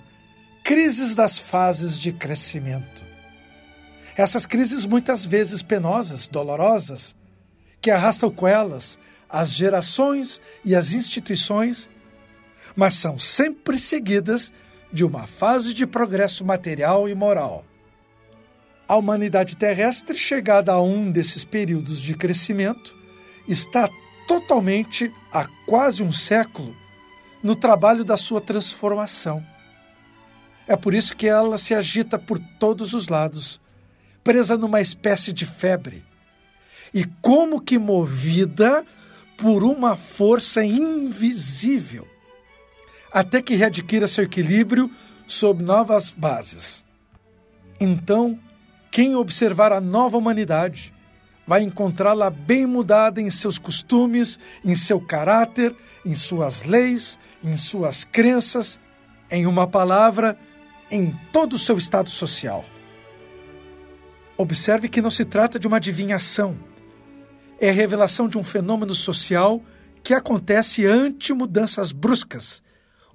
crises 0.64 1.16
das 1.16 1.40
fases 1.40 2.00
de 2.00 2.12
crescimento. 2.12 3.04
Essas 4.16 4.46
crises 4.46 4.86
muitas 4.86 5.26
vezes 5.26 5.62
penosas, 5.62 6.28
dolorosas, 6.28 7.16
que 7.82 7.90
arrastam 7.90 8.30
com 8.30 8.48
elas 8.48 9.00
as 9.30 9.52
gerações 9.52 10.42
e 10.66 10.76
as 10.76 10.94
instituições, 10.94 11.90
mas 12.76 12.96
são 12.96 13.18
sempre 13.18 13.78
seguidas 13.78 14.52
de 14.92 15.04
uma 15.04 15.28
fase 15.28 15.74
de 15.74 15.88
progresso 15.88 16.44
material 16.44 17.08
e 17.08 17.16
moral. 17.16 17.64
A 18.88 18.96
humanidade 18.96 19.56
terrestre, 19.56 20.18
chegada 20.18 20.74
a 20.74 20.82
um 20.82 21.12
desses 21.12 21.46
períodos 21.46 22.02
de 22.02 22.16
crescimento, 22.16 22.96
está 23.48 23.90
totalmente 24.28 25.14
há 25.32 25.48
quase 25.66 26.04
um 26.04 26.12
século 26.12 26.76
no 27.44 27.56
trabalho 27.56 28.04
da 28.04 28.18
sua 28.18 28.42
transformação. 28.42 29.46
É 30.68 30.76
por 30.76 30.94
isso 30.94 31.16
que 31.16 31.28
ela 31.28 31.58
se 31.58 31.74
agita 31.74 32.20
por 32.20 32.40
todos 32.60 32.94
os 32.94 33.08
lados, 33.08 33.60
presa 34.24 34.58
numa 34.58 34.82
espécie 34.82 35.34
de 35.34 35.46
febre. 35.46 36.06
E 36.94 37.06
como 37.22 37.62
que 37.62 37.78
movida 37.78 38.86
por 39.38 39.64
uma 39.64 39.96
força 39.96 40.64
invisível, 40.64 42.08
até 43.12 43.42
que 43.42 43.56
readquira 43.56 44.08
seu 44.08 44.26
equilíbrio 44.26 44.92
sob 45.26 45.64
novas 45.64 46.12
bases. 46.12 46.86
Então, 47.80 48.38
quem 48.92 49.16
observar 49.16 49.72
a 49.72 49.80
nova 49.80 50.18
humanidade 50.18 50.94
vai 51.50 51.64
encontrá-la 51.64 52.30
bem 52.30 52.68
mudada 52.68 53.20
em 53.20 53.28
seus 53.32 53.58
costumes, 53.58 54.38
em 54.64 54.76
seu 54.76 55.02
caráter, 55.02 55.76
em 56.06 56.14
suas 56.14 56.62
leis, 56.62 57.18
em 57.44 57.58
suas 57.58 58.04
crenças, 58.04 58.80
em 59.32 59.48
uma 59.48 59.66
palavra, 59.66 60.38
em 60.92 61.12
todo 61.34 61.54
o 61.54 61.58
seu 61.58 61.76
estado 61.76 62.08
social. 62.08 62.64
Observe 64.38 64.88
que 64.88 65.02
não 65.02 65.10
se 65.10 65.26
trata 65.26 65.58
de 65.58 65.66
uma 65.68 65.78
adivinhação. 65.78 66.56
É 67.60 67.72
a 67.72 67.74
revelação 67.74 68.30
de 68.30 68.38
um 68.38 68.44
fenômeno 68.44 68.94
social 68.94 69.60
que 70.04 70.14
acontece 70.14 70.86
ante 70.86 71.34
mudanças 71.34 71.92
bruscas, 71.92 72.62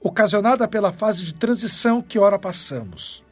ocasionada 0.00 0.66
pela 0.66 0.90
fase 0.90 1.24
de 1.24 1.34
transição 1.34 2.02
que 2.02 2.18
ora 2.18 2.36
passamos, 2.36 3.22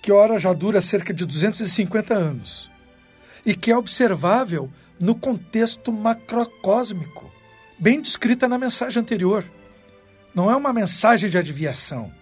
que 0.00 0.10
ora 0.10 0.38
já 0.38 0.54
dura 0.54 0.80
cerca 0.80 1.12
de 1.12 1.26
250 1.26 2.14
anos 2.14 2.71
e 3.44 3.54
que 3.54 3.70
é 3.70 3.76
observável 3.76 4.70
no 4.98 5.14
contexto 5.14 5.92
macrocósmico, 5.92 7.30
bem 7.78 8.00
descrita 8.00 8.46
na 8.46 8.58
mensagem 8.58 9.00
anterior. 9.00 9.44
Não 10.34 10.50
é 10.50 10.56
uma 10.56 10.72
mensagem 10.72 11.28
de 11.28 11.36
adivinhação, 11.36 12.12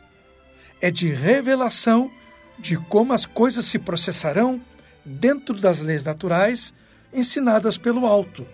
é 0.81 0.91
de 0.91 1.13
revelação 1.13 2.11
de 2.59 2.77
como 2.77 3.13
as 3.13 3.27
coisas 3.27 3.65
se 3.67 3.79
processarão 3.79 4.61
dentro 5.05 5.55
das 5.59 5.81
leis 5.81 6.05
naturais 6.05 6.75
ensinadas 7.13 7.77
pelo 7.77 8.07
alto, 8.07 8.47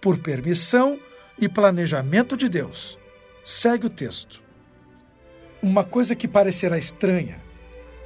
por 0.00 0.18
permissão 0.18 0.98
e 1.38 1.48
planejamento 1.48 2.36
de 2.36 2.48
Deus. 2.48 2.98
Segue 3.44 3.86
o 3.86 3.90
texto. 3.90 4.42
Uma 5.62 5.84
coisa 5.84 6.14
que 6.14 6.28
parecerá 6.28 6.78
estranha, 6.78 7.40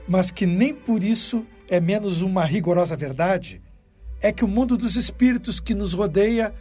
mas 0.09 0.31
que 0.31 0.47
nem 0.47 0.75
por 0.75 1.03
isso 1.03 1.47
é 1.69 1.81
menos 1.81 2.23
uma 2.23 2.45
rigorosa 2.45 2.97
verdade, 2.97 3.61
é 4.21 4.31
que 4.33 4.45
o 4.45 4.49
mundo 4.49 4.77
dos 4.77 4.97
espíritos 4.97 5.61
que 5.61 5.75
nos 5.75 5.93
rodeia 5.93 6.55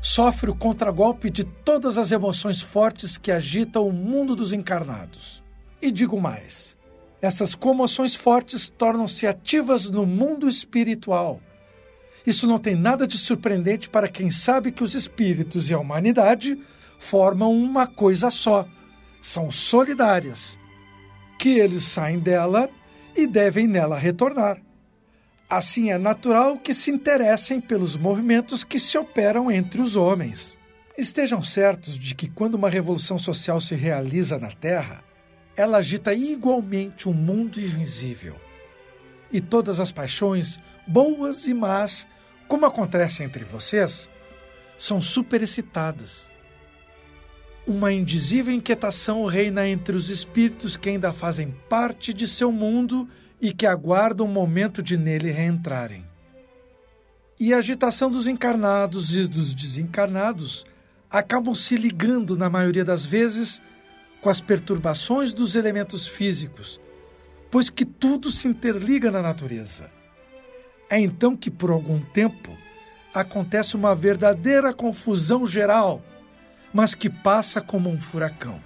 sofre 0.00 0.50
o 0.50 0.54
contragolpe 0.54 1.30
de 1.30 1.44
todas 1.44 1.96
as 1.96 2.12
emoções 2.12 2.60
fortes 2.60 3.16
que 3.16 3.32
agitam 3.32 3.88
o 3.88 3.92
mundo 3.92 4.36
dos 4.36 4.52
encarnados. 4.52 5.42
E 5.80 5.90
digo 5.90 6.20
mais: 6.20 6.76
essas 7.22 7.54
comoções 7.54 8.14
fortes 8.14 8.68
tornam-se 8.68 9.26
ativas 9.26 9.88
no 9.88 10.04
mundo 10.04 10.48
espiritual. 10.48 11.40
Isso 12.26 12.46
não 12.46 12.58
tem 12.58 12.74
nada 12.74 13.06
de 13.06 13.18
surpreendente 13.18 13.88
para 13.88 14.08
quem 14.08 14.30
sabe 14.30 14.72
que 14.72 14.82
os 14.82 14.94
espíritos 14.94 15.70
e 15.70 15.74
a 15.74 15.78
humanidade 15.78 16.58
formam 16.98 17.52
uma 17.52 17.86
coisa 17.86 18.30
só, 18.30 18.66
são 19.20 19.50
solidárias, 19.50 20.58
que 21.38 21.58
eles 21.58 21.84
saem 21.84 22.18
dela 22.18 22.68
e 23.14 23.26
devem 23.26 23.66
nela 23.66 23.98
retornar. 23.98 24.60
Assim 25.56 25.92
é 25.92 25.98
natural 25.98 26.58
que 26.58 26.74
se 26.74 26.90
interessem 26.90 27.60
pelos 27.60 27.96
movimentos 27.96 28.64
que 28.64 28.76
se 28.76 28.98
operam 28.98 29.52
entre 29.52 29.80
os 29.80 29.94
homens. 29.94 30.58
Estejam 30.98 31.44
certos 31.44 31.96
de 31.96 32.12
que 32.12 32.28
quando 32.28 32.56
uma 32.56 32.68
revolução 32.68 33.16
social 33.20 33.60
se 33.60 33.76
realiza 33.76 34.36
na 34.36 34.50
Terra, 34.50 35.04
ela 35.56 35.78
agita 35.78 36.12
igualmente 36.12 37.08
o 37.08 37.12
um 37.12 37.14
mundo 37.14 37.60
invisível. 37.60 38.34
E 39.30 39.40
todas 39.40 39.78
as 39.78 39.92
paixões, 39.92 40.58
boas 40.88 41.46
e 41.46 41.54
más, 41.54 42.04
como 42.48 42.66
acontece 42.66 43.22
entre 43.22 43.44
vocês, 43.44 44.10
são 44.76 45.00
superexcitadas. 45.00 46.28
Uma 47.64 47.92
indizível 47.92 48.52
inquietação 48.52 49.24
reina 49.24 49.68
entre 49.68 49.96
os 49.96 50.10
espíritos 50.10 50.76
que 50.76 50.88
ainda 50.88 51.12
fazem 51.12 51.54
parte 51.68 52.12
de 52.12 52.26
seu 52.26 52.50
mundo 52.50 53.08
e 53.44 53.52
que 53.52 53.66
aguardam 53.66 54.24
o 54.24 54.30
momento 54.30 54.82
de 54.82 54.96
nele 54.96 55.30
reentrarem. 55.30 56.02
E 57.38 57.52
a 57.52 57.58
agitação 57.58 58.10
dos 58.10 58.26
encarnados 58.26 59.14
e 59.14 59.28
dos 59.28 59.52
desencarnados 59.52 60.64
acabam 61.10 61.54
se 61.54 61.76
ligando, 61.76 62.38
na 62.38 62.48
maioria 62.48 62.86
das 62.86 63.04
vezes, 63.04 63.60
com 64.22 64.30
as 64.30 64.40
perturbações 64.40 65.34
dos 65.34 65.56
elementos 65.56 66.08
físicos, 66.08 66.80
pois 67.50 67.68
que 67.68 67.84
tudo 67.84 68.30
se 68.30 68.48
interliga 68.48 69.10
na 69.10 69.20
natureza. 69.20 69.90
É 70.88 70.98
então 70.98 71.36
que, 71.36 71.50
por 71.50 71.70
algum 71.70 72.00
tempo, 72.00 72.56
acontece 73.12 73.76
uma 73.76 73.94
verdadeira 73.94 74.72
confusão 74.72 75.46
geral, 75.46 76.00
mas 76.72 76.94
que 76.94 77.10
passa 77.10 77.60
como 77.60 77.90
um 77.90 78.00
furacão. 78.00 78.58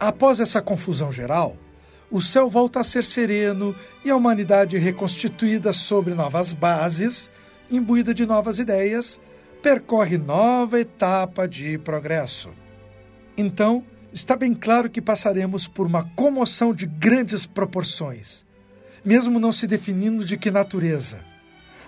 Após 0.00 0.40
essa 0.40 0.62
confusão 0.62 1.12
geral, 1.12 1.58
o 2.10 2.20
céu 2.20 2.48
volta 2.48 2.80
a 2.80 2.84
ser 2.84 3.04
sereno 3.04 3.74
e 4.04 4.10
a 4.10 4.16
humanidade 4.16 4.78
reconstituída 4.78 5.72
sobre 5.72 6.14
novas 6.14 6.52
bases, 6.52 7.30
imbuída 7.70 8.14
de 8.14 8.26
novas 8.26 8.58
ideias, 8.58 9.20
percorre 9.62 10.18
nova 10.18 10.78
etapa 10.78 11.48
de 11.48 11.78
progresso. 11.78 12.50
Então, 13.36 13.84
está 14.12 14.36
bem 14.36 14.54
claro 14.54 14.90
que 14.90 15.00
passaremos 15.00 15.66
por 15.66 15.86
uma 15.86 16.04
comoção 16.14 16.74
de 16.74 16.86
grandes 16.86 17.46
proporções, 17.46 18.44
mesmo 19.04 19.40
não 19.40 19.50
se 19.50 19.66
definindo 19.66 20.24
de 20.24 20.36
que 20.36 20.50
natureza, 20.50 21.18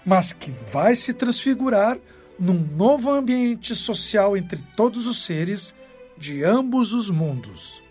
mas 0.04 0.32
que 0.32 0.50
vai 0.50 0.96
se 0.96 1.12
transfigurar 1.12 1.98
num 2.38 2.58
novo 2.76 3.10
ambiente 3.10 3.74
social 3.74 4.36
entre 4.36 4.62
todos 4.76 5.06
os 5.06 5.24
seres 5.24 5.74
de 6.18 6.42
ambos 6.42 6.92
os 6.92 7.10
mundos. 7.10 7.85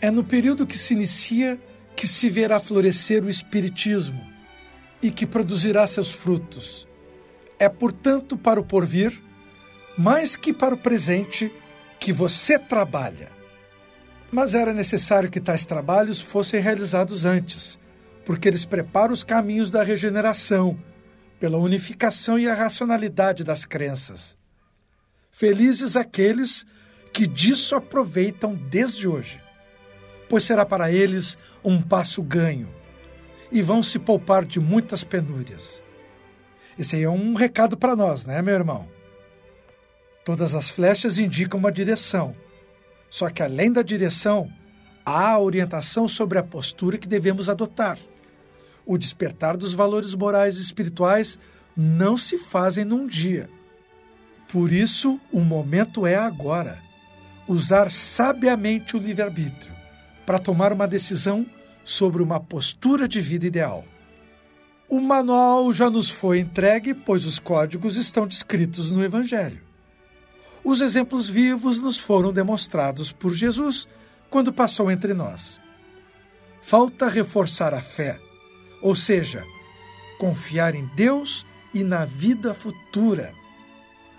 É 0.00 0.10
no 0.10 0.22
período 0.22 0.66
que 0.66 0.76
se 0.76 0.94
inicia 0.94 1.58
que 1.96 2.06
se 2.06 2.28
verá 2.28 2.60
florescer 2.60 3.24
o 3.24 3.30
Espiritismo 3.30 4.22
e 5.02 5.10
que 5.10 5.26
produzirá 5.26 5.86
seus 5.86 6.12
frutos. 6.12 6.86
É, 7.58 7.68
portanto, 7.68 8.36
para 8.36 8.60
o 8.60 8.64
porvir, 8.64 9.22
mais 9.96 10.36
que 10.36 10.52
para 10.52 10.74
o 10.74 10.78
presente, 10.78 11.50
que 11.98 12.12
você 12.12 12.58
trabalha. 12.58 13.30
Mas 14.30 14.54
era 14.54 14.74
necessário 14.74 15.30
que 15.30 15.40
tais 15.40 15.64
trabalhos 15.64 16.20
fossem 16.20 16.60
realizados 16.60 17.24
antes, 17.24 17.78
porque 18.26 18.46
eles 18.46 18.66
preparam 18.66 19.14
os 19.14 19.24
caminhos 19.24 19.70
da 19.70 19.82
regeneração, 19.82 20.78
pela 21.40 21.56
unificação 21.56 22.38
e 22.38 22.46
a 22.46 22.54
racionalidade 22.54 23.42
das 23.42 23.64
crenças. 23.64 24.36
Felizes 25.30 25.96
aqueles 25.96 26.66
que 27.12 27.26
disso 27.26 27.74
aproveitam 27.74 28.54
desde 28.54 29.08
hoje 29.08 29.45
pois 30.28 30.44
será 30.44 30.64
para 30.64 30.90
eles 30.90 31.38
um 31.64 31.80
passo 31.80 32.22
ganho 32.22 32.68
e 33.50 33.62
vão 33.62 33.82
se 33.82 33.98
poupar 33.98 34.44
de 34.44 34.58
muitas 34.58 35.04
penúrias. 35.04 35.82
Esse 36.78 36.96
aí 36.96 37.04
é 37.04 37.10
um 37.10 37.34
recado 37.34 37.76
para 37.76 37.96
nós, 37.96 38.26
né, 38.26 38.42
meu 38.42 38.54
irmão? 38.54 38.88
Todas 40.24 40.54
as 40.54 40.68
flechas 40.68 41.18
indicam 41.18 41.58
uma 41.58 41.72
direção. 41.72 42.34
Só 43.08 43.30
que 43.30 43.42
além 43.42 43.72
da 43.72 43.82
direção, 43.82 44.50
há 45.04 45.30
a 45.30 45.40
orientação 45.40 46.08
sobre 46.08 46.38
a 46.38 46.42
postura 46.42 46.98
que 46.98 47.08
devemos 47.08 47.48
adotar. 47.48 47.98
O 48.84 48.98
despertar 48.98 49.56
dos 49.56 49.72
valores 49.72 50.14
morais 50.14 50.58
e 50.58 50.62
espirituais 50.62 51.38
não 51.76 52.16
se 52.16 52.36
fazem 52.36 52.84
num 52.84 53.06
dia. 53.06 53.48
Por 54.48 54.72
isso, 54.72 55.20
o 55.32 55.40
momento 55.40 56.06
é 56.06 56.16
agora. 56.16 56.82
Usar 57.48 57.90
sabiamente 57.90 58.96
o 58.96 59.00
livre-arbítrio 59.00 59.75
para 60.26 60.40
tomar 60.40 60.72
uma 60.72 60.88
decisão 60.88 61.46
sobre 61.84 62.20
uma 62.20 62.40
postura 62.40 63.06
de 63.06 63.20
vida 63.20 63.46
ideal. 63.46 63.84
O 64.88 65.00
manual 65.00 65.72
já 65.72 65.88
nos 65.88 66.10
foi 66.10 66.40
entregue, 66.40 66.92
pois 66.92 67.24
os 67.24 67.38
códigos 67.38 67.96
estão 67.96 68.26
descritos 68.26 68.90
no 68.90 69.04
Evangelho. 69.04 69.60
Os 70.64 70.80
exemplos 70.80 71.30
vivos 71.30 71.78
nos 71.78 71.98
foram 71.98 72.32
demonstrados 72.32 73.12
por 73.12 73.32
Jesus 73.32 73.88
quando 74.28 74.52
passou 74.52 74.90
entre 74.90 75.14
nós. 75.14 75.60
Falta 76.60 77.08
reforçar 77.08 77.72
a 77.72 77.80
fé, 77.80 78.18
ou 78.82 78.96
seja, 78.96 79.44
confiar 80.18 80.74
em 80.74 80.86
Deus 80.96 81.46
e 81.72 81.84
na 81.84 82.04
vida 82.04 82.52
futura. 82.52 83.32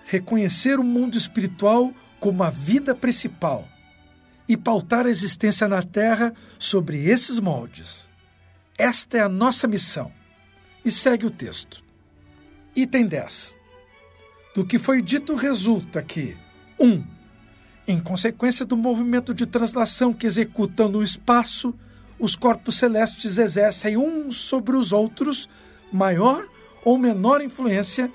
Reconhecer 0.06 0.80
o 0.80 0.84
mundo 0.84 1.18
espiritual 1.18 1.94
como 2.20 2.44
a 2.44 2.50
vida 2.50 2.96
principal 2.96 3.68
e 4.48 4.56
pautar 4.56 5.06
a 5.06 5.10
existência 5.10 5.68
na 5.68 5.82
Terra 5.84 6.34
sobre 6.58 7.06
esses 7.10 7.40
moldes. 7.40 8.08
Esta 8.78 9.18
é 9.18 9.22
a 9.22 9.30
nossa 9.30 9.68
missão. 9.68 10.12
E 10.86 10.92
segue 10.92 11.26
o 11.26 11.32
texto. 11.32 11.84
Item 12.76 13.08
10. 13.08 13.58
Do 14.56 14.66
que 14.66 14.80
foi 14.80 15.02
dito 15.02 15.36
resulta 15.36 16.02
que 16.02 16.38
1. 16.80 16.86
Um, 16.86 17.04
em 17.88 18.00
consequência 18.00 18.66
do 18.66 18.78
movimento 18.78 19.34
de 19.34 19.46
translação 19.46 20.14
que 20.14 20.28
executam 20.28 20.90
no 20.90 21.02
espaço, 21.02 21.74
os 22.20 22.36
corpos 22.36 22.78
celestes 22.78 23.38
exercem 23.38 23.98
uns 23.98 24.38
sobre 24.38 24.76
os 24.76 24.92
outros 24.92 25.50
maior 25.92 26.48
ou 26.84 26.98
menor 26.98 27.42
influência, 27.42 28.12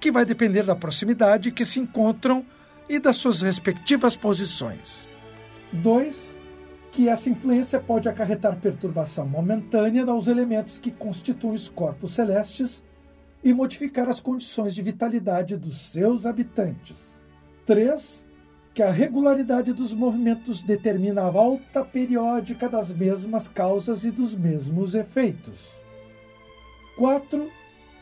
que 0.00 0.12
vai 0.12 0.24
depender 0.24 0.62
da 0.62 0.76
proximidade 0.76 1.50
que 1.50 1.64
se 1.64 1.80
encontram 1.80 2.44
e 2.88 2.98
das 2.98 3.16
suas 3.16 3.40
respectivas 3.40 4.16
posições. 4.16 5.08
2. 5.74 6.40
Que 6.90 7.08
essa 7.08 7.28
influência 7.28 7.80
pode 7.80 8.08
acarretar 8.08 8.60
perturbação 8.60 9.26
momentânea 9.26 10.04
aos 10.06 10.28
elementos 10.28 10.78
que 10.78 10.92
constituem 10.92 11.54
os 11.54 11.68
corpos 11.68 12.12
celestes 12.12 12.84
e 13.42 13.52
modificar 13.52 14.08
as 14.08 14.20
condições 14.20 14.74
de 14.74 14.80
vitalidade 14.80 15.56
dos 15.56 15.90
seus 15.90 16.24
habitantes. 16.24 17.20
3. 17.66 18.24
Que 18.72 18.82
a 18.82 18.90
regularidade 18.90 19.72
dos 19.72 19.92
movimentos 19.92 20.62
determina 20.62 21.26
a 21.26 21.30
volta 21.30 21.84
periódica 21.84 22.68
das 22.68 22.92
mesmas 22.92 23.48
causas 23.48 24.04
e 24.04 24.10
dos 24.10 24.34
mesmos 24.34 24.94
efeitos. 24.94 25.72
4. 26.96 27.50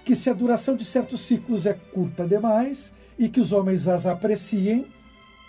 Que 0.04 0.14
se 0.14 0.28
a 0.28 0.34
duração 0.34 0.76
de 0.76 0.84
certos 0.84 1.22
ciclos 1.22 1.64
é 1.64 1.72
curta 1.72 2.26
demais 2.26 2.92
e 3.18 3.28
que 3.28 3.40
os 3.40 3.52
homens 3.52 3.88
as 3.88 4.06
apreciem, 4.06 4.86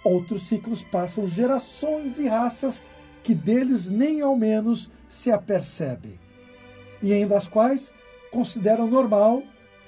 Outros 0.04 0.48
ciclos 0.48 0.84
passam 0.84 1.26
gerações 1.26 2.20
e 2.20 2.28
raças 2.28 2.84
que 3.24 3.34
deles 3.34 3.90
nem 3.90 4.22
ao 4.22 4.36
menos 4.36 4.92
se 5.08 5.32
apercebem, 5.32 6.20
e 7.02 7.14
em 7.14 7.26
das 7.26 7.48
quais 7.48 7.94
consideram 8.32 8.86
normal 8.88 9.44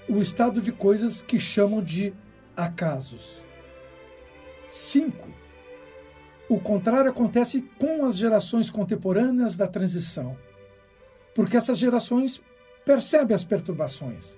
o 0.07 0.19
estado 0.19 0.61
de 0.61 0.71
coisas 0.71 1.21
que 1.21 1.39
chamam 1.39 1.81
de 1.81 2.13
acasos. 2.55 3.43
5. 4.69 5.27
O 6.47 6.59
contrário 6.59 7.09
acontece 7.09 7.61
com 7.77 8.05
as 8.05 8.15
gerações 8.15 8.69
contemporâneas 8.69 9.57
da 9.57 9.67
transição, 9.67 10.37
porque 11.33 11.57
essas 11.57 11.77
gerações 11.77 12.41
percebem 12.85 13.35
as 13.35 13.43
perturbações, 13.43 14.37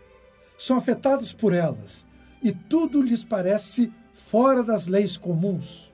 são 0.58 0.78
afetadas 0.78 1.34
por 1.34 1.54
elas 1.54 2.08
e 2.42 2.52
tudo 2.52 3.02
lhes 3.02 3.24
parece 3.24 3.92
fora 4.26 4.64
das 4.64 4.88
leis 4.88 5.16
comuns. 5.16 5.92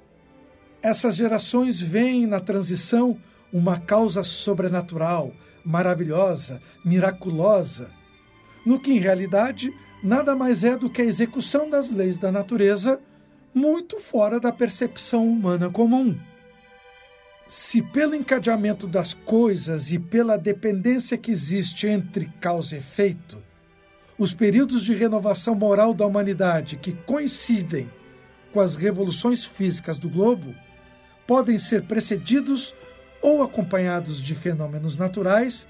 Essas 0.81 1.15
gerações 1.15 1.79
veem 1.79 2.25
na 2.25 2.39
transição 2.39 3.17
uma 3.51 3.79
causa 3.79 4.23
sobrenatural, 4.23 5.31
maravilhosa, 5.63 6.61
miraculosa, 6.83 7.91
no 8.65 8.79
que 8.79 8.91
em 8.91 8.97
realidade 8.97 9.71
nada 10.03 10.35
mais 10.35 10.63
é 10.63 10.75
do 10.75 10.89
que 10.89 11.01
a 11.01 11.05
execução 11.05 11.69
das 11.69 11.91
leis 11.91 12.17
da 12.17 12.31
natureza, 12.31 12.99
muito 13.53 13.99
fora 13.99 14.39
da 14.39 14.51
percepção 14.51 15.27
humana 15.27 15.69
comum. 15.69 16.17
Se 17.45 17.81
pelo 17.81 18.15
encadeamento 18.15 18.87
das 18.87 19.13
coisas 19.13 19.91
e 19.91 19.99
pela 19.99 20.37
dependência 20.37 21.17
que 21.17 21.29
existe 21.29 21.87
entre 21.87 22.31
causa 22.41 22.75
e 22.75 22.79
efeito, 22.79 23.37
os 24.17 24.33
períodos 24.33 24.83
de 24.83 24.93
renovação 24.93 25.53
moral 25.53 25.93
da 25.93 26.05
humanidade 26.05 26.77
que 26.77 26.93
coincidem 26.93 27.89
com 28.53 28.59
as 28.59 28.75
revoluções 28.75 29.43
físicas 29.43 29.97
do 29.97 30.07
globo 30.07 30.53
podem 31.25 31.57
ser 31.57 31.83
precedidos 31.83 32.75
ou 33.21 33.41
acompanhados 33.41 34.21
de 34.21 34.35
fenômenos 34.35 34.97
naturais 34.97 35.67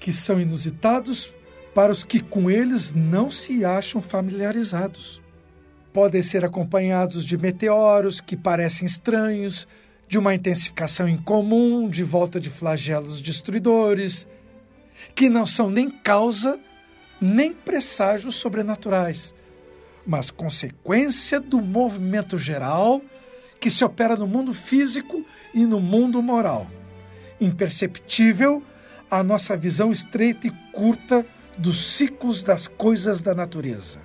que 0.00 0.12
são 0.12 0.40
inusitados 0.40 1.32
para 1.74 1.92
os 1.92 2.02
que 2.02 2.20
com 2.20 2.50
eles 2.50 2.92
não 2.92 3.30
se 3.30 3.64
acham 3.64 4.00
familiarizados. 4.00 5.20
podem 5.92 6.22
ser 6.22 6.42
acompanhados 6.42 7.22
de 7.22 7.36
meteoros 7.36 8.18
que 8.18 8.34
parecem 8.34 8.86
estranhos, 8.86 9.68
de 10.08 10.16
uma 10.18 10.34
intensificação 10.34 11.06
incomum 11.06 11.86
de 11.86 12.02
volta 12.02 12.40
de 12.40 12.48
flagelos 12.48 13.20
destruidores, 13.20 14.26
que 15.14 15.28
não 15.28 15.44
são 15.44 15.70
nem 15.70 15.90
causa 15.90 16.58
nem 17.20 17.52
presságios 17.52 18.36
sobrenaturais, 18.36 19.34
mas 20.06 20.30
consequência 20.30 21.40
do 21.40 21.60
movimento 21.60 22.36
geral 22.38 23.00
que 23.60 23.70
se 23.70 23.84
opera 23.84 24.16
no 24.16 24.26
mundo 24.26 24.52
físico 24.52 25.24
e 25.54 25.64
no 25.64 25.80
mundo 25.80 26.20
moral. 26.20 26.66
Imperceptível 27.40 28.62
a 29.10 29.22
nossa 29.22 29.56
visão 29.56 29.92
estreita 29.92 30.46
e 30.46 30.50
curta 30.72 31.24
dos 31.56 31.96
ciclos 31.96 32.42
das 32.42 32.66
coisas 32.66 33.22
da 33.22 33.34
natureza. 33.34 34.00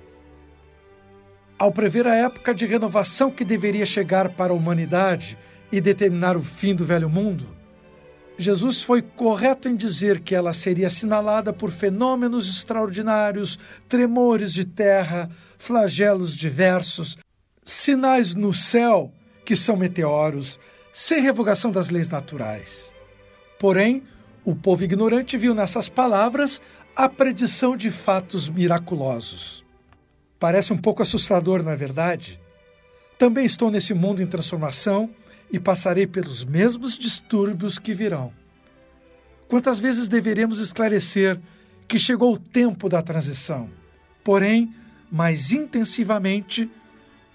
Ao 1.58 1.72
prever 1.72 2.06
a 2.06 2.14
época 2.14 2.54
de 2.54 2.66
renovação 2.66 3.30
que 3.30 3.44
deveria 3.44 3.84
chegar 3.84 4.28
para 4.28 4.52
a 4.52 4.56
humanidade 4.56 5.36
e 5.72 5.80
determinar 5.80 6.36
o 6.36 6.42
fim 6.42 6.74
do 6.74 6.84
velho 6.84 7.08
mundo, 7.08 7.57
Jesus 8.38 8.82
foi 8.82 9.02
correto 9.02 9.68
em 9.68 9.74
dizer 9.74 10.20
que 10.20 10.32
ela 10.32 10.54
seria 10.54 10.86
assinalada 10.86 11.52
por 11.52 11.72
fenômenos 11.72 12.48
extraordinários, 12.48 13.58
tremores 13.88 14.52
de 14.52 14.64
terra, 14.64 15.28
flagelos 15.58 16.36
diversos, 16.36 17.18
sinais 17.64 18.34
no 18.34 18.54
céu, 18.54 19.12
que 19.44 19.56
são 19.56 19.76
meteoros, 19.76 20.60
sem 20.92 21.20
revogação 21.20 21.72
das 21.72 21.88
leis 21.88 22.08
naturais. 22.08 22.94
Porém, 23.58 24.04
o 24.44 24.54
povo 24.54 24.84
ignorante 24.84 25.36
viu 25.36 25.52
nessas 25.52 25.88
palavras 25.88 26.62
a 26.94 27.08
predição 27.08 27.76
de 27.76 27.90
fatos 27.90 28.48
miraculosos. 28.48 29.64
Parece 30.38 30.72
um 30.72 30.78
pouco 30.78 31.02
assustador, 31.02 31.62
não 31.62 31.72
é 31.72 31.76
verdade? 31.76 32.40
Também 33.18 33.44
estou 33.44 33.68
nesse 33.68 33.92
mundo 33.94 34.22
em 34.22 34.26
transformação 34.26 35.10
e 35.50 35.58
passarei 35.58 36.06
pelos 36.06 36.44
mesmos 36.44 36.98
distúrbios 36.98 37.78
que 37.78 37.94
virão. 37.94 38.32
Quantas 39.48 39.78
vezes 39.78 40.08
deveremos 40.08 40.58
esclarecer 40.58 41.40
que 41.86 41.98
chegou 41.98 42.34
o 42.34 42.38
tempo 42.38 42.88
da 42.88 43.00
transição, 43.00 43.70
porém, 44.22 44.74
mais 45.10 45.52
intensivamente, 45.52 46.70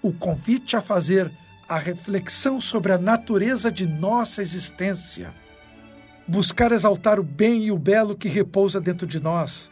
o 0.00 0.12
convite 0.12 0.76
a 0.76 0.80
fazer 0.80 1.32
a 1.68 1.78
reflexão 1.78 2.60
sobre 2.60 2.92
a 2.92 2.98
natureza 2.98 3.70
de 3.70 3.86
nossa 3.86 4.42
existência. 4.42 5.34
Buscar 6.28 6.72
exaltar 6.72 7.18
o 7.18 7.24
bem 7.24 7.64
e 7.64 7.72
o 7.72 7.78
belo 7.78 8.16
que 8.16 8.28
repousa 8.28 8.80
dentro 8.80 9.06
de 9.06 9.18
nós, 9.18 9.70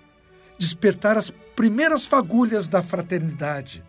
despertar 0.59 1.17
as 1.17 1.31
primeiras 1.55 2.05
fagulhas 2.05 2.69
da 2.69 2.83
fraternidade. 2.83 3.85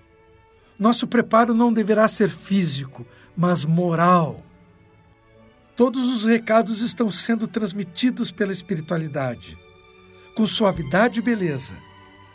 Nosso 0.78 1.08
preparo 1.08 1.54
não 1.54 1.72
deverá 1.72 2.08
ser 2.08 2.30
físico, 2.30 3.06
mas 3.36 3.66
moral. 3.66 4.44
Todos 5.76 6.10
os 6.10 6.26
recados 6.26 6.82
estão 6.82 7.10
sendo 7.10 7.48
transmitidos 7.48 8.32
pela 8.32 8.52
espiritualidade, 8.52 9.58
com 10.36 10.46
suavidade 10.46 11.20
e 11.20 11.24
beleza, 11.24 11.76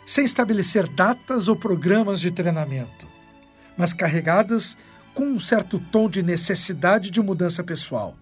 sem 0.05 0.25
estabelecer 0.25 0.87
datas 0.87 1.47
ou 1.47 1.55
programas 1.55 2.19
de 2.19 2.31
treinamento, 2.31 3.07
mas 3.77 3.93
carregadas 3.93 4.75
com 5.13 5.25
um 5.25 5.39
certo 5.39 5.79
tom 5.79 6.09
de 6.09 6.21
necessidade 6.21 7.11
de 7.11 7.21
mudança 7.21 7.63
pessoal. 7.63 8.17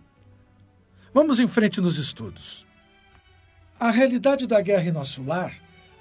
Vamos 1.13 1.39
em 1.39 1.47
frente 1.47 1.81
nos 1.81 1.97
estudos. 1.97 2.65
A 3.79 3.91
realidade 3.91 4.47
da 4.47 4.61
guerra 4.61 4.89
em 4.89 4.91
nosso 4.91 5.23
lar 5.23 5.53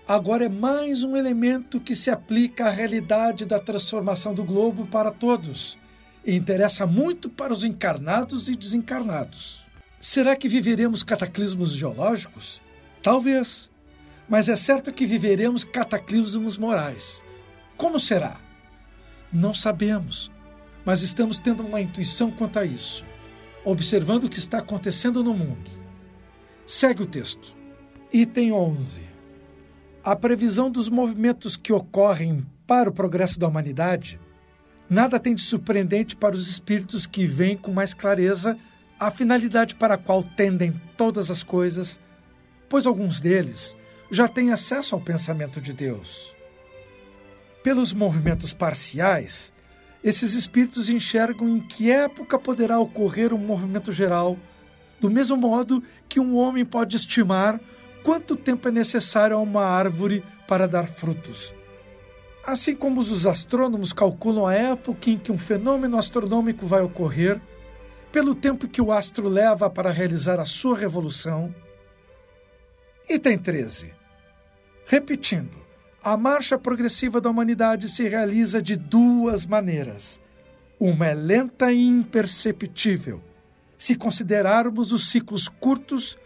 agora 0.07 0.45
é 0.45 0.49
mais 0.49 1.03
um 1.03 1.16
elemento 1.16 1.81
que 1.81 1.95
se 1.95 2.11
aplica 2.11 2.66
à 2.66 2.71
realidade 2.71 3.45
da 3.45 3.59
transformação 3.59 4.33
do 4.33 4.45
globo 4.45 4.87
para 4.87 5.11
todos 5.11 5.77
e 6.25 6.37
interessa 6.37 6.87
muito 6.87 7.29
para 7.29 7.53
os 7.53 7.64
encarnados 7.64 8.49
e 8.49 8.55
desencarnados. 8.55 9.64
Será 9.99 10.37
que 10.37 10.49
viveremos 10.49 11.03
cataclismos 11.03 11.73
geológicos? 11.73 12.61
Talvez. 13.03 13.71
Mas 14.29 14.49
é 14.49 14.57
certo 14.57 14.92
que 14.92 15.07
viveremos 15.07 15.64
cataclismos 15.64 16.59
morais. 16.59 17.25
Como 17.77 17.99
será? 18.01 18.40
Não 19.33 19.55
sabemos, 19.55 20.33
mas 20.85 21.03
estamos 21.03 21.38
tendo 21.38 21.64
uma 21.64 21.81
intuição 21.81 22.31
quanto 22.31 22.59
a 22.59 22.64
isso, 22.64 23.05
observando 23.64 24.25
o 24.25 24.31
que 24.31 24.38
está 24.38 24.59
acontecendo 24.59 25.23
no 25.23 25.33
mundo. 25.33 25.71
Segue 26.66 27.03
o 27.03 27.07
texto. 27.07 27.55
Item 28.12 28.53
11 28.53 29.15
a 30.07 30.14
previsão 30.14 30.71
dos 30.71 30.88
movimentos 30.88 31.57
que 31.57 31.73
ocorrem 31.73 32.47
para 32.64 32.88
o 32.88 32.92
progresso 32.92 33.40
da 33.40 33.49
humanidade, 33.49 34.21
nada 34.88 35.19
tem 35.19 35.35
de 35.35 35.42
surpreendente 35.42 36.14
para 36.14 36.37
os 36.37 36.49
espíritos 36.49 37.09
que 37.09 37.27
veem 37.27 37.57
com 37.57 37.73
mais 37.73 37.92
clareza 37.92 38.57
a 39.01 39.11
finalidade 39.11 39.75
para 39.75 39.95
a 39.95 39.99
qual 39.99 40.23
tendem 40.23 40.81
todas 40.97 41.29
as 41.29 41.42
coisas, 41.42 41.99
pois 42.69 42.87
alguns 42.87 43.21
deles 43.21 43.77
já 44.09 44.29
têm 44.29 44.53
acesso 44.53 44.95
ao 44.95 45.01
pensamento 45.01 45.61
de 45.61 45.73
Deus. 45.73 46.37
Pelos 47.64 47.92
movimentos 47.92 48.55
parciais, 48.55 49.53
esses 50.05 50.35
espíritos 50.35 50.88
enxergam 50.88 51.49
em 51.49 51.59
que 51.59 51.90
época 51.90 52.38
poderá 52.38 52.79
ocorrer 52.79 53.35
um 53.35 53.38
movimento 53.38 53.90
geral, 53.90 54.38
do 55.01 55.11
mesmo 55.11 55.37
modo 55.37 55.83
que 56.09 56.21
um 56.21 56.37
homem 56.37 56.64
pode 56.64 56.95
estimar 56.95 57.61
quanto 58.07 58.37
tempo 58.37 58.69
é 58.69 58.71
necessário 58.71 59.37
a 59.37 59.40
uma 59.40 59.64
árvore 59.64 60.23
para 60.47 60.69
dar 60.69 60.87
frutos. 60.87 61.53
Assim 62.45 62.73
como 62.73 63.01
os 63.01 63.27
astrônomos 63.27 63.92
calculam 63.92 64.47
a 64.47 64.55
época 64.55 65.11
em 65.11 65.19
que 65.19 65.33
um 65.33 65.37
fenômeno 65.37 65.99
astronômico 65.99 66.64
vai 66.69 66.83
ocorrer, 66.83 67.40
pelo 68.12 68.33
tempo 68.33 68.69
que 68.69 68.81
o 68.81 68.92
astro 68.92 69.29
leva 69.29 69.69
para 69.69 69.90
realizar 69.90 70.38
a 70.38 70.45
sua 70.45 70.79
revolução. 70.79 71.53
Item 73.11 73.38
13. 73.38 73.92
Repetindo, 74.87 75.59
a 76.01 76.16
marcha 76.16 76.57
progressiva 76.57 77.21
da 77.21 77.29
humanidade 77.29 77.88
se 77.88 78.09
realiza 78.09 78.62
de 78.62 78.77
duas 78.77 79.45
maneiras. 79.45 80.21
Uma 80.79 81.09
é 81.09 81.14
lenta 81.14 81.73
e 81.73 81.85
imperceptível, 81.85 83.21
se 83.77 83.97
considerarmos 83.97 84.92
os 84.92 85.11
ciclos 85.11 85.49
curtos 85.49 86.16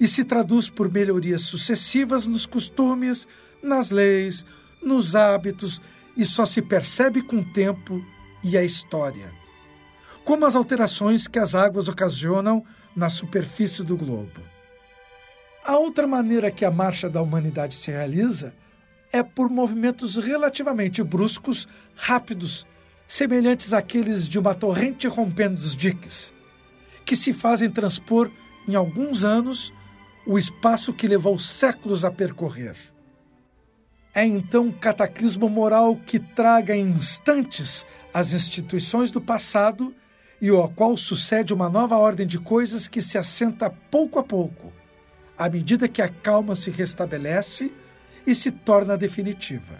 e 0.00 0.06
se 0.06 0.24
traduz 0.24 0.70
por 0.70 0.92
melhorias 0.92 1.42
sucessivas 1.42 2.26
nos 2.26 2.46
costumes, 2.46 3.26
nas 3.62 3.90
leis, 3.90 4.44
nos 4.82 5.14
hábitos 5.16 5.80
e 6.16 6.24
só 6.24 6.46
se 6.46 6.62
percebe 6.62 7.22
com 7.22 7.36
o 7.36 7.52
tempo 7.52 8.04
e 8.42 8.56
a 8.56 8.64
história. 8.64 9.30
Como 10.24 10.44
as 10.44 10.54
alterações 10.54 11.26
que 11.26 11.38
as 11.38 11.54
águas 11.54 11.88
ocasionam 11.88 12.64
na 12.94 13.08
superfície 13.08 13.82
do 13.82 13.96
globo. 13.96 14.40
A 15.64 15.76
outra 15.76 16.06
maneira 16.06 16.50
que 16.50 16.64
a 16.64 16.70
marcha 16.70 17.08
da 17.08 17.20
humanidade 17.20 17.74
se 17.74 17.90
realiza 17.90 18.54
é 19.12 19.22
por 19.22 19.48
movimentos 19.48 20.16
relativamente 20.16 21.02
bruscos, 21.02 21.68
rápidos, 21.94 22.66
semelhantes 23.06 23.72
àqueles 23.72 24.28
de 24.28 24.38
uma 24.38 24.54
torrente 24.54 25.06
rompendo 25.08 25.58
os 25.58 25.74
diques, 25.74 26.34
que 27.04 27.16
se 27.16 27.32
fazem 27.32 27.70
transpor 27.70 28.30
em 28.66 28.74
alguns 28.74 29.24
anos 29.24 29.72
o 30.28 30.38
espaço 30.38 30.92
que 30.92 31.08
levou 31.08 31.38
séculos 31.38 32.04
a 32.04 32.10
percorrer. 32.10 32.76
É 34.14 34.26
então 34.26 34.66
um 34.66 34.70
cataclismo 34.72 35.48
moral 35.48 35.96
que 35.96 36.18
traga 36.18 36.76
em 36.76 36.86
instantes 36.86 37.86
as 38.12 38.34
instituições 38.34 39.10
do 39.10 39.22
passado 39.22 39.94
e 40.38 40.50
ao 40.50 40.68
qual 40.68 40.98
sucede 40.98 41.54
uma 41.54 41.70
nova 41.70 41.96
ordem 41.96 42.26
de 42.26 42.38
coisas 42.38 42.86
que 42.86 43.00
se 43.00 43.16
assenta 43.16 43.70
pouco 43.70 44.18
a 44.18 44.22
pouco, 44.22 44.70
à 45.36 45.48
medida 45.48 45.88
que 45.88 46.02
a 46.02 46.10
calma 46.10 46.54
se 46.54 46.70
restabelece 46.70 47.72
e 48.26 48.34
se 48.34 48.50
torna 48.50 48.98
definitiva. 48.98 49.78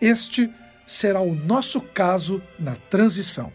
Este 0.00 0.50
será 0.86 1.20
o 1.20 1.34
nosso 1.34 1.82
caso 1.82 2.42
na 2.58 2.76
transição. 2.76 3.52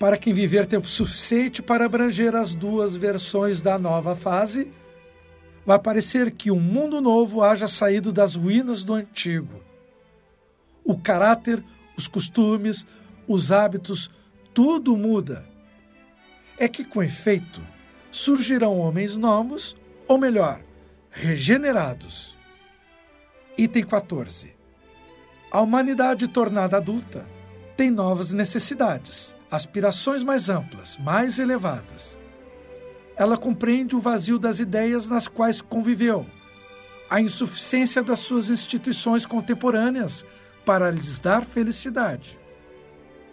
Para 0.00 0.16
quem 0.16 0.32
viver 0.32 0.64
tempo 0.64 0.88
suficiente 0.88 1.60
para 1.60 1.84
abranger 1.84 2.34
as 2.34 2.54
duas 2.54 2.96
versões 2.96 3.60
da 3.60 3.78
nova 3.78 4.16
fase, 4.16 4.72
vai 5.66 5.78
parecer 5.78 6.32
que 6.32 6.50
um 6.50 6.58
mundo 6.58 7.02
novo 7.02 7.42
haja 7.42 7.68
saído 7.68 8.10
das 8.10 8.34
ruínas 8.34 8.82
do 8.82 8.94
antigo. 8.94 9.60
O 10.82 10.98
caráter, 10.98 11.62
os 11.98 12.08
costumes, 12.08 12.86
os 13.28 13.52
hábitos, 13.52 14.10
tudo 14.54 14.96
muda. 14.96 15.46
É 16.56 16.66
que, 16.66 16.82
com 16.82 17.02
efeito, 17.02 17.60
surgirão 18.10 18.78
homens 18.78 19.18
novos, 19.18 19.76
ou 20.08 20.16
melhor, 20.16 20.62
regenerados. 21.10 22.38
Item 23.54 23.84
14. 23.84 24.56
A 25.50 25.60
humanidade 25.60 26.26
tornada 26.26 26.78
adulta 26.78 27.28
tem 27.76 27.90
novas 27.90 28.32
necessidades 28.32 29.38
aspirações 29.50 30.22
mais 30.22 30.48
amplas, 30.48 30.96
mais 30.98 31.38
elevadas. 31.38 32.18
Ela 33.16 33.36
compreende 33.36 33.96
o 33.96 34.00
vazio 34.00 34.38
das 34.38 34.60
ideias 34.60 35.08
nas 35.08 35.28
quais 35.28 35.60
conviveu, 35.60 36.26
a 37.08 37.20
insuficiência 37.20 38.02
das 38.02 38.20
suas 38.20 38.48
instituições 38.50 39.26
contemporâneas, 39.26 40.24
para 40.64 40.90
lhes 40.90 41.20
dar 41.20 41.44
felicidade. 41.44 42.38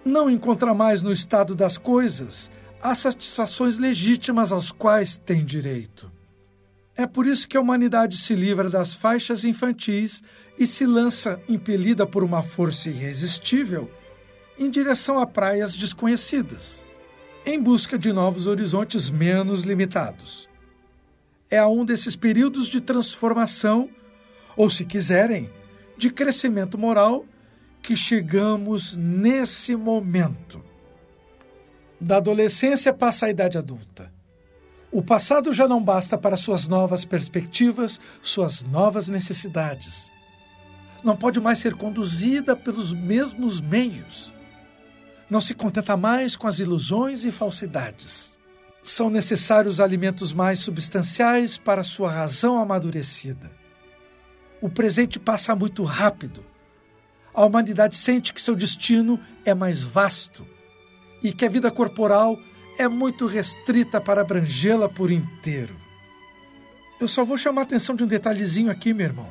Não 0.04 0.30
encontra 0.30 0.74
mais 0.74 1.02
no 1.02 1.12
estado 1.12 1.54
das 1.56 1.78
coisas 1.78 2.50
as 2.82 3.00
satisfações 3.00 3.78
legítimas 3.78 4.52
aos 4.52 4.72
quais 4.72 5.18
tem 5.18 5.44
direito. 5.44 6.12
É 6.96 7.06
por 7.06 7.28
isso 7.28 7.48
que 7.48 7.58
a 7.58 7.62
humanidade 7.62 8.18
se 8.18 8.34
livra 8.34 8.70
das 8.70 8.94
faixas 8.94 9.44
infantis 9.44 10.24
e 10.58 10.66
se 10.66 10.86
lança, 10.86 11.40
impelida 11.48 12.08
por 12.08 12.24
uma 12.24 12.42
força 12.42 12.90
irresistível, 12.90 13.92
em 14.58 14.70
direção 14.70 15.20
a 15.20 15.28
praias 15.28 15.76
desconhecidas, 15.76 16.86
em 17.46 17.62
busca 17.62 17.98
de 17.98 18.12
novos 18.12 18.48
horizontes 18.48 19.10
menos 19.10 19.62
limitados. 19.62 20.50
É 21.50 21.58
a 21.58 21.68
um 21.68 21.86
desses 21.86 22.16
períodos 22.16 22.68
de 22.68 22.82
transformação, 22.82 23.90
ou 24.56 24.70
se 24.70 24.84
quiserem, 24.84 25.50
de 25.98 26.10
crescimento 26.10 26.78
moral, 26.78 27.26
que 27.82 27.96
chegamos 27.96 28.98
nesse 28.98 29.76
momento. 29.76 30.64
Da 32.00 32.18
adolescência 32.18 32.94
passa 32.94 33.26
a 33.26 33.30
idade 33.30 33.58
adulta. 33.58 34.12
O 34.92 35.02
passado 35.02 35.54
já 35.54 35.68
não 35.68 35.82
basta 35.82 36.18
para 36.18 36.38
suas 36.38 36.68
novas 36.68 37.06
perspectivas, 37.06 38.00
suas 38.22 38.64
novas 38.64 39.10
necessidades. 39.10 40.12
Não 41.04 41.16
pode 41.16 41.40
mais 41.40 41.60
ser 41.60 41.76
conduzida 41.76 42.56
pelos 42.56 42.94
mesmos 42.94 43.62
meios. 43.62 44.34
Não 45.30 45.42
se 45.42 45.54
contenta 45.54 45.98
mais 45.98 46.36
com 46.36 46.48
as 46.48 46.60
ilusões 46.60 47.26
e 47.26 47.32
falsidades. 47.32 48.38
São 48.82 49.10
necessários 49.10 49.80
alimentos 49.80 50.32
mais 50.32 50.60
substanciais 50.60 51.58
para 51.58 51.84
sua 51.84 52.10
razão 52.10 52.60
amadurecida. 52.60 53.52
O 54.62 54.70
presente 54.70 55.20
passa 55.20 55.56
muito 55.56 55.84
rápido. 55.84 56.44
A 57.34 57.46
humanidade 57.46 57.98
sente 57.98 58.34
que 58.34 58.42
seu 58.42 58.56
destino 58.56 59.20
é 59.46 59.54
mais 59.54 59.84
vasto 59.84 60.48
e 61.22 61.34
que 61.34 61.46
a 61.46 61.50
vida 61.50 61.70
corporal 61.70 62.40
é 62.78 62.88
muito 62.88 63.28
restrita 63.28 64.00
para 64.00 64.22
abrangê-la 64.22 64.88
por 64.88 65.12
inteiro. 65.12 65.76
Eu 67.00 67.08
só 67.08 67.24
vou 67.24 67.38
chamar 67.38 67.62
a 67.62 67.64
atenção 67.66 67.96
de 67.96 68.04
um 68.04 68.08
detalhezinho 68.08 68.72
aqui, 68.72 68.94
meu 68.94 69.06
irmão. 69.06 69.28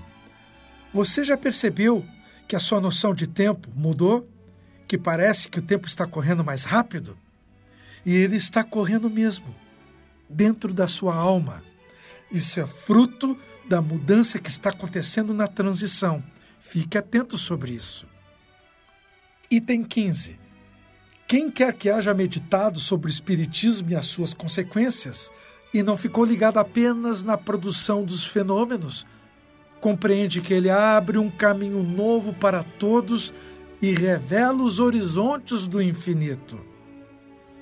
Você 0.93 1.25
já 1.25 1.37
percebeu 1.37 2.05
que 2.47 2.55
a 2.55 2.61
sua 2.61 2.81
noção 2.81 3.15
de 3.15 3.27
tempo 3.27 3.69
mudou? 3.75 4.29
Que 4.87 4.97
parece 4.97 5.49
que 5.49 5.59
o 5.59 5.63
tempo 5.63 5.87
está 5.87 6.07
correndo 6.07 6.45
mais 6.45 6.65
rápido? 6.65 7.17
E 8.05 8.15
ele 8.15 8.37
está 8.37 8.63
correndo 8.63 9.11
mesmo, 9.11 9.55
dentro 10.29 10.73
da 10.73 10.87
sua 10.87 11.15
alma. 11.15 11.63
Isso 12.31 12.61
é 12.61 12.67
fruto 12.67 13.37
da 13.69 13.81
mudança 13.81 14.39
que 14.39 14.49
está 14.49 14.71
acontecendo 14.71 15.35
na 15.35 15.49
transição. 15.49 16.23
Fique 16.61 16.97
atento 16.97 17.37
sobre 17.37 17.73
isso. 17.73 18.07
Item 19.51 19.83
15. 19.83 20.39
Quem 21.27 21.51
quer 21.51 21.73
que 21.73 21.91
haja 21.91 22.15
meditado 22.15 22.79
sobre 22.79 23.09
o 23.09 23.11
Espiritismo 23.11 23.91
e 23.91 23.97
as 23.97 24.07
suas 24.07 24.33
consequências 24.33 25.31
e 25.75 25.83
não 25.83 25.97
ficou 25.97 26.25
ligado 26.25 26.59
apenas 26.59 27.25
na 27.25 27.37
produção 27.37 28.05
dos 28.05 28.25
fenômenos, 28.25 29.05
compreende 29.81 30.41
que 30.41 30.55
ele 30.55 30.71
abre 30.71 31.19
um 31.19 31.31
caminho 31.31 31.83
novo 31.83 32.33
para 32.33 32.63
todos 32.63 33.35
e 33.81 33.93
revela 33.93 34.63
os 34.63 34.81
horizontes 34.81 35.67
do 35.67 35.81
infinito. 35.81 36.59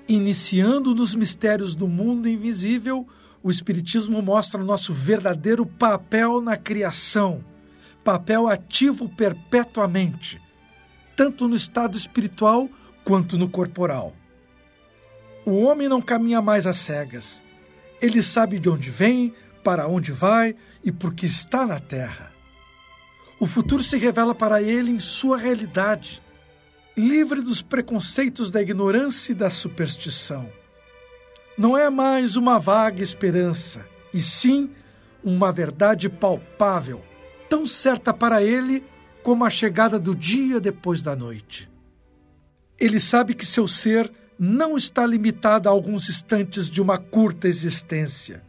Iniciando 0.06 0.94
nos 0.94 1.14
mistérios 1.14 1.74
do 1.74 1.88
mundo 1.88 2.28
invisível, 2.28 3.06
o 3.42 3.50
Espiritismo 3.50 4.22
mostra 4.22 4.60
o 4.60 4.64
nosso 4.64 4.92
verdadeiro 4.92 5.66
papel 5.66 6.40
na 6.40 6.56
criação, 6.56 7.44
papel 8.02 8.48
ativo 8.48 9.08
perpetuamente, 9.08 10.40
tanto 11.16 11.48
no 11.48 11.54
estado 11.54 11.96
espiritual 11.96 12.68
quanto 13.04 13.36
no 13.36 13.48
corporal. 13.48 14.14
O 15.46 15.62
homem 15.62 15.88
não 15.88 16.00
caminha 16.00 16.40
mais 16.40 16.66
às 16.66 16.76
cegas. 16.76 17.42
Ele 18.00 18.22
sabe 18.22 18.58
de 18.58 18.68
onde 18.68 18.90
vem, 18.90 19.34
para 19.62 19.86
onde 19.86 20.10
vai 20.10 20.54
e 20.82 20.90
por 20.90 21.14
que 21.14 21.26
está 21.26 21.66
na 21.66 21.78
terra. 21.78 22.33
O 23.38 23.46
futuro 23.46 23.82
se 23.82 23.98
revela 23.98 24.34
para 24.34 24.62
ele 24.62 24.90
em 24.90 25.00
sua 25.00 25.36
realidade, 25.36 26.22
livre 26.96 27.40
dos 27.40 27.60
preconceitos 27.60 28.50
da 28.50 28.62
ignorância 28.62 29.32
e 29.32 29.34
da 29.34 29.50
superstição. 29.50 30.48
Não 31.58 31.76
é 31.76 31.90
mais 31.90 32.36
uma 32.36 32.58
vaga 32.58 33.02
esperança, 33.02 33.86
e 34.12 34.22
sim 34.22 34.70
uma 35.22 35.52
verdade 35.52 36.08
palpável, 36.08 37.02
tão 37.48 37.66
certa 37.66 38.12
para 38.12 38.42
ele 38.42 38.84
como 39.22 39.44
a 39.44 39.50
chegada 39.50 39.98
do 39.98 40.14
dia 40.14 40.60
depois 40.60 41.02
da 41.02 41.16
noite. 41.16 41.70
Ele 42.78 43.00
sabe 43.00 43.34
que 43.34 43.46
seu 43.46 43.66
ser 43.66 44.12
não 44.38 44.76
está 44.76 45.06
limitado 45.06 45.68
a 45.68 45.72
alguns 45.72 46.08
instantes 46.08 46.68
de 46.68 46.82
uma 46.82 46.98
curta 46.98 47.48
existência, 47.48 48.42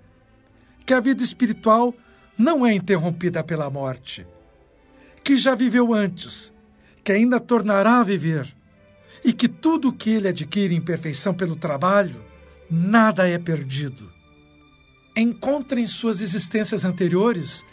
que 0.85 0.93
a 0.93 0.99
vida 0.99 1.23
espiritual 1.23 1.93
não 2.37 2.65
é 2.65 2.73
interrompida 2.73 3.43
pela 3.43 3.69
morte, 3.69 4.27
que 5.25 5.35
já 5.35 5.55
viveu 5.55 5.91
antes, 5.91 6.53
que 7.03 7.11
ainda 7.11 7.39
tornará 7.39 7.99
a 7.99 8.03
viver, 8.03 8.55
e 9.23 9.33
que 9.33 9.47
tudo 9.47 9.89
o 9.89 9.93
que 9.93 10.11
ele 10.11 10.27
adquire 10.27 10.75
em 10.75 10.79
perfeição 10.79 11.33
pelo 11.33 11.55
trabalho, 11.55 12.23
nada 12.69 13.27
é 13.27 13.39
perdido. 13.39 14.13
Encontra 15.17 15.79
em 15.79 15.87
suas 15.87 16.21
existências 16.21 16.85
anteriores 16.85 17.65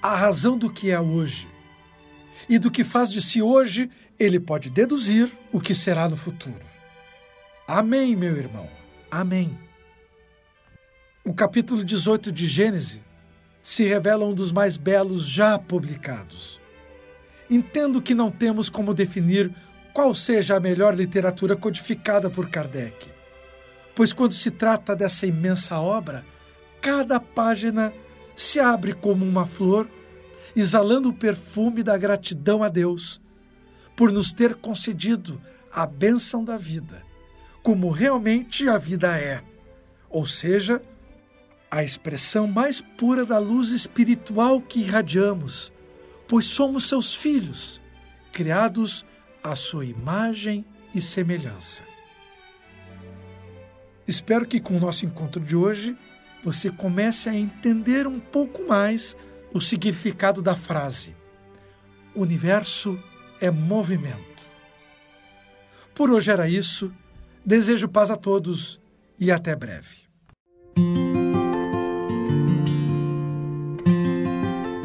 a 0.00 0.14
razão 0.14 0.56
do 0.56 0.70
que 0.70 0.92
é 0.92 1.00
hoje 1.00 1.48
e 2.48 2.56
do 2.56 2.70
que 2.70 2.84
faz 2.84 3.10
de 3.10 3.20
si 3.20 3.42
hoje 3.42 3.90
ele 4.16 4.38
pode 4.38 4.70
deduzir 4.70 5.28
o 5.50 5.60
que 5.60 5.74
será 5.74 6.08
no 6.08 6.16
futuro. 6.16 6.64
Amém, 7.66 8.14
meu 8.14 8.36
irmão. 8.36 8.68
Amém. 9.10 9.58
O 11.24 11.34
capítulo 11.34 11.82
18 11.82 12.30
de 12.30 12.46
Gênesis 12.46 13.00
se 13.60 13.84
revela 13.84 14.24
um 14.24 14.34
dos 14.34 14.52
mais 14.52 14.76
belos 14.76 15.26
já 15.26 15.58
publicados. 15.58 16.61
Entendo 17.52 18.00
que 18.00 18.14
não 18.14 18.30
temos 18.30 18.70
como 18.70 18.94
definir 18.94 19.54
qual 19.92 20.14
seja 20.14 20.56
a 20.56 20.60
melhor 20.60 20.94
literatura 20.94 21.54
codificada 21.54 22.30
por 22.30 22.48
Kardec, 22.48 23.08
pois 23.94 24.10
quando 24.10 24.32
se 24.32 24.50
trata 24.50 24.96
dessa 24.96 25.26
imensa 25.26 25.78
obra, 25.78 26.24
cada 26.80 27.20
página 27.20 27.92
se 28.34 28.58
abre 28.58 28.94
como 28.94 29.22
uma 29.22 29.44
flor, 29.44 29.86
exalando 30.56 31.10
o 31.10 31.12
perfume 31.12 31.82
da 31.82 31.98
gratidão 31.98 32.62
a 32.62 32.70
Deus 32.70 33.20
por 33.94 34.10
nos 34.10 34.32
ter 34.32 34.54
concedido 34.54 35.38
a 35.70 35.84
bênção 35.84 36.42
da 36.42 36.56
vida, 36.56 37.02
como 37.62 37.90
realmente 37.90 38.66
a 38.66 38.78
vida 38.78 39.14
é, 39.18 39.42
ou 40.08 40.26
seja, 40.26 40.80
a 41.70 41.84
expressão 41.84 42.46
mais 42.46 42.80
pura 42.80 43.26
da 43.26 43.38
luz 43.38 43.72
espiritual 43.72 44.58
que 44.58 44.80
irradiamos, 44.80 45.70
pois 46.32 46.46
somos 46.46 46.88
seus 46.88 47.14
filhos, 47.14 47.78
criados 48.32 49.04
à 49.44 49.54
sua 49.54 49.84
imagem 49.84 50.64
e 50.94 50.98
semelhança. 50.98 51.84
Espero 54.08 54.46
que 54.46 54.58
com 54.58 54.78
o 54.78 54.80
nosso 54.80 55.04
encontro 55.04 55.42
de 55.42 55.54
hoje 55.54 55.94
você 56.42 56.70
comece 56.70 57.28
a 57.28 57.34
entender 57.34 58.06
um 58.06 58.18
pouco 58.18 58.66
mais 58.66 59.14
o 59.52 59.60
significado 59.60 60.40
da 60.40 60.56
frase: 60.56 61.14
Universo 62.14 62.98
é 63.38 63.50
movimento. 63.50 64.42
Por 65.94 66.10
hoje 66.10 66.30
era 66.30 66.48
isso. 66.48 66.90
Desejo 67.44 67.88
paz 67.88 68.10
a 68.10 68.16
todos 68.16 68.80
e 69.18 69.30
até 69.30 69.54
breve. 69.54 70.01